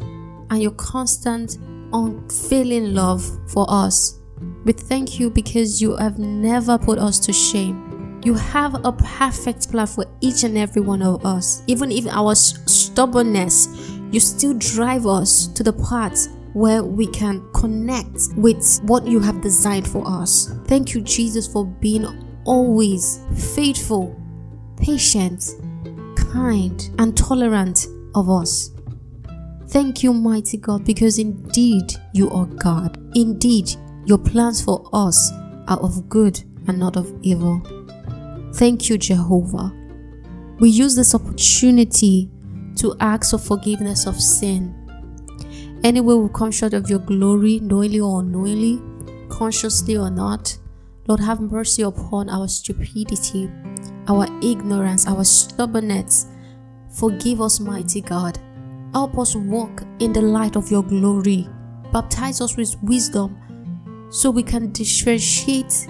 and 0.51 0.61
your 0.61 0.73
constant, 0.73 1.57
unfailing 1.95 2.93
love 2.93 3.25
for 3.51 3.65
us. 3.71 4.21
We 4.67 4.75
thank 4.75 5.19
you 5.19 5.31
because 5.31 5.81
you 5.81 5.97
have 5.97 6.19
never 6.19 6.77
put 6.77 6.99
us 6.99 7.19
to 7.21 7.33
shame. 7.33 8.21
You 8.23 8.35
have 8.35 8.75
a 8.85 8.93
perfect 8.93 9.71
plan 9.71 9.87
for 9.87 10.05
each 10.21 10.45
and 10.45 10.59
every 10.59 10.83
one 10.83 11.01
of 11.01 11.25
us. 11.25 11.63
Even 11.67 11.91
if 11.91 12.07
our 12.09 12.35
stubbornness, 12.35 13.69
you 14.13 14.21
still 14.21 14.53
drive 14.53 15.07
us 15.07 15.47
to 15.47 15.63
the 15.63 15.73
path 15.73 16.29
where 16.59 16.83
we 16.83 17.07
can 17.07 17.41
connect 17.53 18.35
with 18.37 18.81
what 18.83 19.07
you 19.07 19.21
have 19.21 19.41
designed 19.41 19.87
for 19.87 20.03
us. 20.05 20.53
Thank 20.65 20.93
you, 20.93 21.01
Jesus, 21.01 21.47
for 21.47 21.65
being 21.65 22.05
always 22.45 23.21
faithful, 23.55 24.21
patient, 24.77 25.45
kind, 26.17 26.91
and 26.99 27.17
tolerant 27.17 27.87
of 28.17 28.29
us. 28.29 28.73
Thank 29.69 30.03
you, 30.03 30.13
mighty 30.13 30.57
God, 30.57 30.85
because 30.85 31.19
indeed 31.19 31.93
you 32.13 32.29
are 32.31 32.47
God. 32.47 32.99
Indeed, 33.15 33.71
your 34.05 34.19
plans 34.19 34.61
for 34.61 34.89
us 34.93 35.31
are 35.69 35.79
of 35.79 36.09
good 36.09 36.43
and 36.67 36.79
not 36.79 36.97
of 36.97 37.15
evil. 37.23 37.63
Thank 38.55 38.89
you, 38.89 38.99
Jehovah. 38.99 39.73
We 40.59 40.71
use 40.71 40.97
this 40.97 41.15
opportunity 41.15 42.31
to 42.77 42.97
ask 42.99 43.31
for 43.31 43.39
forgiveness 43.39 44.07
of 44.07 44.21
sin. 44.21 44.75
Anywhere 45.85 46.17
we 46.17 46.29
come 46.35 46.51
short 46.51 46.75
of 46.75 46.91
your 46.91 46.99
glory, 46.99 47.61
knowingly 47.61 48.01
or 48.01 48.21
unknowingly, 48.21 48.83
consciously 49.29 49.97
or 49.97 50.11
not, 50.11 50.59
Lord, 51.07 51.21
have 51.21 51.41
mercy 51.41 51.83
upon 51.83 52.29
our 52.29 52.49
stupidity, 52.49 53.51
our 54.09 54.27
ignorance, 54.43 55.07
our 55.07 55.25
stubbornness. 55.25 56.27
Forgive 56.91 57.41
us, 57.41 57.61
mighty 57.61 58.01
God. 58.01 58.39
Help 58.93 59.19
us 59.19 59.37
walk 59.37 59.83
in 60.01 60.13
the 60.13 60.21
light 60.21 60.57
of 60.57 60.71
your 60.71 60.83
glory. 60.83 61.49
Baptize 61.93 62.41
us 62.41 62.57
with 62.57 62.75
wisdom 62.83 63.39
so 64.11 64.31
we 64.31 64.43
can 64.43 64.73
differentiate 64.73 65.87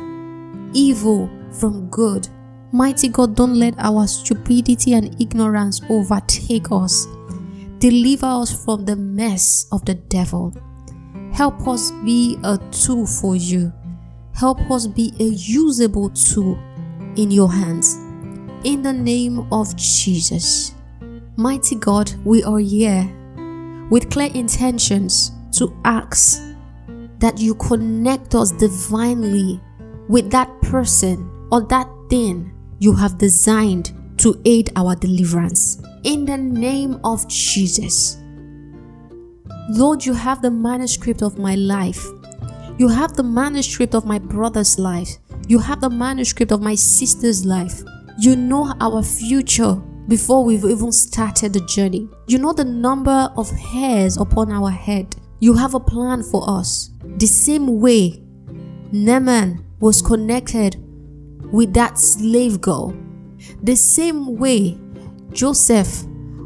evil 0.73 1.31
from 1.51 1.89
good. 1.89 2.29
Mighty 2.73 3.09
God, 3.09 3.35
don't 3.35 3.55
let 3.55 3.75
our 3.79 4.07
stupidity 4.07 4.93
and 4.93 5.21
ignorance 5.21 5.81
overtake 5.89 6.71
us. 6.71 7.07
Deliver 7.79 8.27
us 8.27 8.65
from 8.65 8.85
the 8.85 8.97
mess 8.97 9.69
of 9.71 9.85
the 9.85 9.95
devil. 9.95 10.53
Help 11.33 11.69
us 11.69 11.93
be 12.05 12.37
a 12.43 12.59
tool 12.73 13.07
for 13.07 13.37
you. 13.37 13.73
Help 14.35 14.59
us 14.71 14.89
be 14.89 15.13
a 15.21 15.25
usable 15.25 16.11
tool 16.11 16.59
in 17.15 17.31
your 17.31 17.53
hands. 17.53 17.95
In 18.65 18.83
the 18.83 18.93
name 18.93 19.47
of 19.53 19.77
Jesus. 19.77 20.75
Mighty 21.37 21.77
God, 21.77 22.13
we 22.25 22.43
are 22.43 22.59
here 22.59 23.09
with 23.91 24.11
clear 24.11 24.31
intentions 24.35 25.31
to 25.53 25.73
ask 25.85 26.43
that 27.21 27.39
you 27.39 27.55
connect 27.55 28.35
us 28.35 28.51
divinely 28.51 29.61
with 30.09 30.33
that 30.33 30.51
person 30.63 31.31
or 31.53 31.63
that 31.67 31.89
thing 32.11 32.53
you 32.81 32.93
have 32.93 33.19
designed 33.19 33.93
to 34.19 34.41
aid 34.45 34.71
our 34.77 34.95
deliverance. 34.95 35.83
In 36.05 36.25
the 36.25 36.37
name 36.37 37.01
of 37.05 37.29
Jesus. 37.29 38.19
Lord, 39.71 40.05
you 40.05 40.15
have 40.15 40.43
the 40.43 40.51
manuscript 40.51 41.23
of 41.23 41.39
my 41.39 41.55
life. 41.55 42.05
You 42.79 42.89
have 42.89 43.15
the 43.15 43.23
manuscript 43.23 43.95
of 43.95 44.07
my 44.07 44.19
brother's 44.19 44.79
life. 44.79 45.19
You 45.47 45.59
have 45.59 45.81
the 45.81 45.91
manuscript 45.91 46.53
of 46.53 46.63
my 46.63 46.75
sister's 46.75 47.45
life. 47.45 47.83
You 48.19 48.37
know 48.37 48.75
our 48.81 49.03
future 49.03 49.75
before 50.09 50.45
we've 50.45 50.65
even 50.65 50.91
started 50.91 51.53
the 51.53 51.61
journey. 51.61 52.09
You 52.27 52.39
know 52.39 52.53
the 52.53 52.65
number 52.65 53.31
of 53.37 53.51
hairs 53.51 54.17
upon 54.17 54.51
our 54.51 54.71
head. 54.71 55.15
You 55.41 55.55
have 55.55 55.75
a 55.75 55.81
plan 55.81 56.23
for 56.23 56.49
us. 56.49 56.91
The 57.19 57.27
same 57.27 57.81
way 57.81 58.23
Naaman 58.91 59.65
was 59.81 60.01
connected 60.03 60.77
with 61.53 61.75
that 61.75 61.99
slave 61.99 62.61
girl. 62.61 62.95
The 63.63 63.75
same 63.75 64.37
way 64.37 64.79
Joseph 65.33 66.05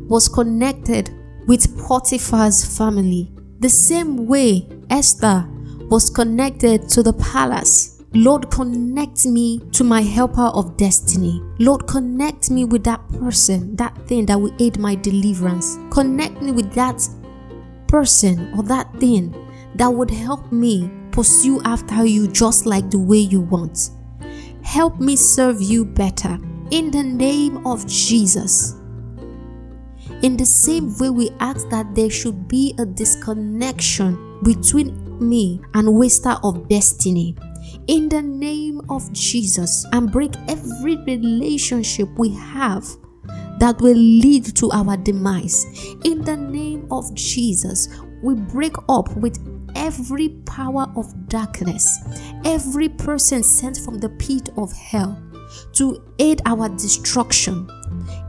was 0.09 0.29
connected 0.29 1.11
with 1.47 1.77
Potiphar's 1.87 2.65
family. 2.79 3.31
The 3.61 3.69
same 3.69 4.27
way 4.27 4.67
Esther 4.89 5.47
was 5.91 6.09
connected 6.09 6.89
to 6.91 7.03
the 7.03 7.13
palace. 7.13 8.03
Lord, 8.15 8.51
connect 8.51 9.27
me 9.27 9.61
to 9.73 9.85
my 9.85 10.01
helper 10.03 10.51
of 10.55 10.77
destiny. 10.77 11.43
Lord, 11.59 11.87
connect 11.87 12.51
me 12.51 12.65
with 12.65 12.85
that 12.85 13.01
person, 13.19 13.77
that 13.77 13.97
thing 14.07 14.27
that 14.27 14.41
will 14.41 14.55
aid 14.59 14.79
my 14.79 14.95
deliverance. 14.95 15.79
Connect 15.91 16.41
me 16.43 16.53
with 16.53 16.73
that 16.75 17.07
person 17.89 18.53
or 18.57 18.63
that 18.65 18.93
thing 18.99 19.35
that 19.77 19.89
would 19.89 20.11
help 20.11 20.51
me 20.51 20.91
pursue 21.11 21.61
after 21.63 22.07
you 22.07 22.27
just 22.29 22.65
like 22.67 22.91
the 22.91 22.99
way 22.99 23.19
you 23.19 23.41
want. 23.41 23.91
Help 24.63 24.99
me 25.01 25.17
serve 25.17 25.61
you 25.61 25.85
better 25.85 26.39
in 26.73 26.91
the 26.91 27.03
name 27.03 27.67
of 27.67 27.87
Jesus. 27.87 28.77
In 30.23 30.39
the 30.39 30.47
same 30.47 30.97
way, 30.97 31.11
we 31.11 31.31
ask 31.39 31.69
that 31.69 31.95
there 31.95 32.09
should 32.09 32.49
be 32.49 32.75
a 32.79 32.87
disconnection 32.87 34.41
between 34.43 34.97
me 35.21 35.61
and 35.75 35.93
waster 35.93 36.35
of 36.43 36.71
destiny. 36.71 37.37
In 37.89 38.09
the 38.09 38.23
name 38.23 38.81
of 38.89 39.13
Jesus, 39.13 39.85
and 39.93 40.11
break 40.11 40.33
every 40.49 40.97
relationship 41.05 42.09
we 42.17 42.31
have 42.31 42.89
that 43.59 43.79
will 43.83 43.95
lead 43.95 44.57
to 44.57 44.71
our 44.71 44.97
demise. 44.97 45.67
In 46.05 46.23
the 46.23 46.39
name 46.39 46.89
of 46.91 47.15
Jesus, 47.15 47.89
we 48.23 48.35
break 48.35 48.77
up 48.89 49.15
with 49.17 49.37
every 49.77 50.31
power 50.47 50.91
of 50.97 51.29
darkness, 51.29 51.99
every 52.47 52.89
person 52.89 53.43
sent 53.43 53.77
from 53.77 53.99
the 53.99 54.09
pit 54.09 54.49
of 54.57 54.73
hell 54.73 55.23
to 55.73 56.03
aid 56.19 56.41
our 56.47 56.69
destruction. 56.69 57.69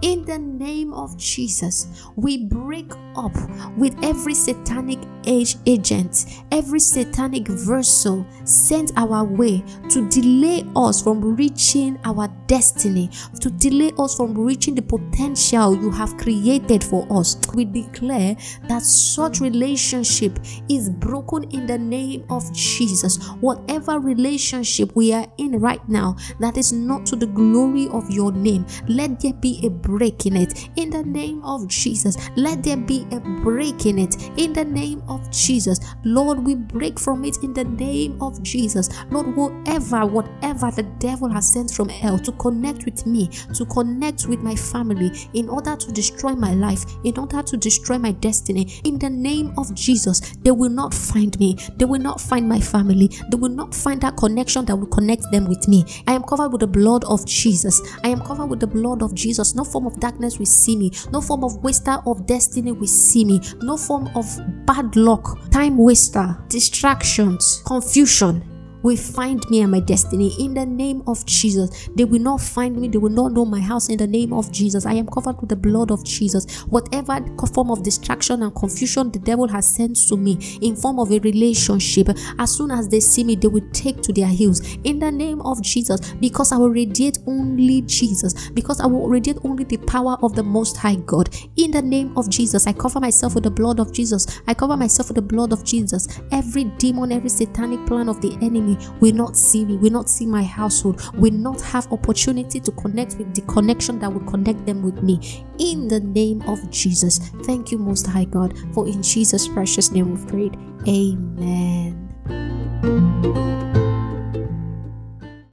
In 0.02 0.26
the 0.26 0.38
name 0.38 0.94
of 0.94 1.18
Jesus, 1.18 2.04
we 2.16 2.46
break 2.46 2.92
up 3.16 3.34
with 3.78 3.96
every 4.04 4.34
satanic 4.34 5.00
age 5.26 5.58
agent, 5.66 6.26
every 6.52 6.80
satanic 6.80 7.48
vessel 7.48 8.26
sent 8.44 8.92
our 8.98 9.24
way 9.24 9.64
to 9.90 10.08
delay 10.10 10.66
us 10.76 11.02
from 11.02 11.36
reaching 11.36 12.00
our 12.06 12.28
destiny, 12.48 13.10
to 13.40 13.50
delay 13.52 13.92
us 14.00 14.16
from 14.16 14.38
reaching 14.38 14.76
the 14.76 14.82
potential 14.82 15.76
you 15.76 15.90
have 15.92 16.18
created 16.18 16.84
for 16.84 17.08
us. 17.12 17.38
We 17.54 17.66
declare 17.66 18.36
that 18.68 18.82
such 18.82 19.40
relationship 19.40 20.40
is 20.70 20.90
broken 20.90 21.44
in 21.52 21.68
the 21.68 21.78
name 21.78 22.26
of 22.30 22.52
Jesus. 22.54 23.18
Whatever 23.42 24.00
relationship 24.00 24.96
we 24.96 25.14
are 25.14 25.28
in 25.38 25.60
right 25.60 25.88
now 25.88 26.16
that 26.40 26.58
is 26.58 26.74
not 26.74 27.06
to 27.08 27.16
the 27.16 27.28
glory 27.28 27.88
of 27.90 28.10
your 28.10 28.32
name, 28.32 28.66
let 28.88 29.20
there 29.20 29.34
be 29.34 29.60
a 29.64 29.70
break 29.70 30.26
in 30.26 30.38
it 30.38 30.70
in 30.76 30.90
the 30.90 31.04
name 31.04 31.44
of 31.44 31.68
Jesus. 31.68 32.18
Let 32.36 32.64
there 32.64 32.78
be 32.78 33.06
a 33.12 33.20
break 33.20 33.86
in 33.86 34.00
it 34.00 34.16
in 34.38 34.54
the 34.54 34.66
name 34.66 35.02
of 35.08 35.13
Jesus. 35.32 35.80
Lord, 36.04 36.40
we 36.40 36.56
break 36.56 37.00
from 37.00 37.26
it 37.26 37.38
in 37.44 37.54
the 37.54 37.64
name 37.64 38.22
of 38.22 38.42
Jesus. 38.44 38.90
Lord, 39.10 39.36
whatever, 39.36 40.06
whatever 40.06 40.72
the 40.72 40.84
devil 41.00 41.30
has 41.30 41.52
sent 41.52 41.72
from 41.72 41.90
hell 41.90 42.18
to 42.20 42.32
connect 42.34 42.86
with 42.86 43.06
me, 43.06 43.28
to 43.54 43.66
connect 43.66 44.28
with 44.28 44.40
my 44.40 44.56
family, 44.56 45.12
in 45.34 45.50
order 45.50 45.76
to 45.76 45.92
destroy 45.92 46.34
my 46.34 46.54
life, 46.54 46.86
in 47.04 47.18
order 47.18 47.42
to 47.42 47.58
destroy 47.58 47.98
my 47.98 48.12
destiny, 48.12 48.82
in 48.84 49.00
the 49.00 49.10
name 49.10 49.54
of 49.58 49.74
Jesus, 49.74 50.20
they 50.44 50.52
will 50.52 50.70
not 50.70 50.94
find 50.94 51.38
me. 51.40 51.58
They 51.78 51.86
will 51.86 52.02
not 52.02 52.22
find 52.22 52.48
my 52.48 52.60
family. 52.60 53.10
They 53.30 53.38
will 53.38 53.50
not 53.50 53.74
find 53.74 54.02
that 54.02 54.18
connection 54.18 54.66
that 54.66 54.76
will 54.76 54.88
connect 54.88 55.24
them 55.32 55.46
with 55.46 55.68
me. 55.68 55.86
I 56.08 56.14
am 56.14 56.24
covered 56.24 56.50
with 56.50 56.62
the 56.62 56.68
blood 56.68 57.04
of 57.06 57.26
Jesus. 57.26 57.82
I 58.04 58.10
am 58.10 58.22
covered 58.22 58.48
with 58.48 58.60
the 58.60 58.68
blood 58.68 59.02
of 59.02 59.14
Jesus. 59.14 59.56
No 59.56 59.64
form 59.64 59.88
of 59.88 60.00
darkness 60.00 60.40
will 60.40 60.46
see 60.46 60.76
me. 60.76 60.92
No 61.12 61.22
form 61.22 61.44
of 61.44 61.64
waster 61.64 61.98
of 62.06 62.26
destiny 62.26 62.72
will 62.72 62.88
see 62.88 63.26
me. 63.26 63.42
No 63.62 63.78
form 63.78 64.10
of 64.16 64.26
bad 64.66 64.96
luck, 65.04 65.50
time 65.50 65.78
waster, 65.78 66.38
distractions, 66.50 67.62
confusion 67.66 68.53
will 68.84 68.98
find 68.98 69.50
me 69.50 69.62
and 69.62 69.72
my 69.72 69.80
destiny 69.80 70.36
in 70.40 70.54
the 70.54 70.66
name 70.66 71.02
of 71.08 71.26
Jesus. 71.26 71.90
They 71.96 72.06
will 72.06 72.22
not 72.22 72.42
find 72.42 72.78
me, 72.78 72.90
they 72.90 72.98
will 72.98 73.10
not 73.10 73.32
know 73.32 73.46
my 73.46 73.60
house 73.60 73.90
in 73.90 73.98
the 73.98 74.08
name 74.08 74.34
of 74.34 74.52
Jesus. 74.52 74.86
I 74.86 74.94
am 74.94 75.08
covered 75.08 75.40
with 75.40 75.50
the 75.50 75.56
blood 75.56 75.90
of 75.90 76.04
Jesus. 76.04 76.62
Whatever 76.64 77.20
form 77.54 77.72
of 77.72 77.84
distraction 77.84 78.44
and 78.44 78.54
confusion 78.56 79.12
the 79.12 79.20
devil 79.20 79.48
has 79.48 79.76
sent 79.76 79.96
to 80.08 80.18
me 80.18 80.38
in 80.62 80.76
form 80.76 81.00
of 81.00 81.12
a 81.12 81.20
relationship, 81.20 82.10
as 82.40 82.52
soon 82.52 82.72
as 82.72 82.88
they 82.90 83.00
see 83.00 83.24
me, 83.24 83.36
they 83.36 83.48
will 83.48 83.68
take 83.72 84.02
to 84.02 84.12
their 84.12 84.28
heels 84.28 84.78
in 84.84 85.00
the 85.00 85.12
name 85.12 85.42
of 85.42 85.62
Jesus 85.62 86.14
because 86.16 86.52
I 86.52 86.58
will 86.58 86.70
radiate 86.70 87.20
only 87.28 87.82
Jesus, 87.82 88.50
because 88.50 88.82
I 88.82 88.88
will 88.88 89.08
radiate 89.08 89.38
only 89.44 89.64
the 89.64 89.78
power 89.78 90.18
of 90.22 90.36
the 90.36 90.44
Most 90.44 90.78
High 90.78 90.96
God. 90.96 91.30
In 91.58 91.72
the 91.72 91.82
name 91.82 92.18
of 92.18 92.30
Jesus, 92.30 92.68
I 92.68 92.74
cover 92.74 93.00
myself 93.00 93.36
with 93.36 93.44
the 93.44 93.52
blood 93.52 93.80
of 93.80 93.94
Jesus. 93.94 94.42
I 94.48 94.54
cover 94.54 94.76
myself 94.76 95.10
with 95.10 95.16
the 95.16 95.22
blood 95.22 95.54
of 95.54 95.64
Jesus. 95.64 96.08
Every 96.32 96.66
demon, 96.78 97.12
every 97.12 97.30
satanic 97.30 97.86
plan 97.86 98.10
of 98.10 98.20
the 98.22 98.36
enemy 98.42 98.73
will 99.00 99.14
not 99.14 99.36
see 99.36 99.66
me, 99.66 99.78
will 99.78 99.92
not 99.92 100.10
see 100.10 100.26
my 100.26 100.44
household, 100.44 101.02
will 101.16 101.34
not 101.34 101.62
have 101.62 101.92
opportunity 101.92 102.60
to 102.60 102.72
connect 102.72 103.16
with 103.16 103.34
the 103.34 103.42
connection 103.42 104.00
that 104.00 104.12
will 104.12 104.30
connect 104.30 104.66
them 104.66 104.82
with 104.82 105.02
me. 105.04 105.46
In 105.60 105.88
the 105.88 106.00
name 106.00 106.42
of 106.44 106.70
Jesus. 106.72 107.20
Thank 107.44 107.72
you, 107.72 107.78
Most 107.78 108.08
High 108.08 108.26
God, 108.26 108.58
for 108.74 108.88
in 108.88 109.02
Jesus' 109.04 109.48
precious 109.48 109.92
name 109.92 110.12
we've 110.12 110.28
prayed. 110.28 110.58
Amen. 110.88 112.00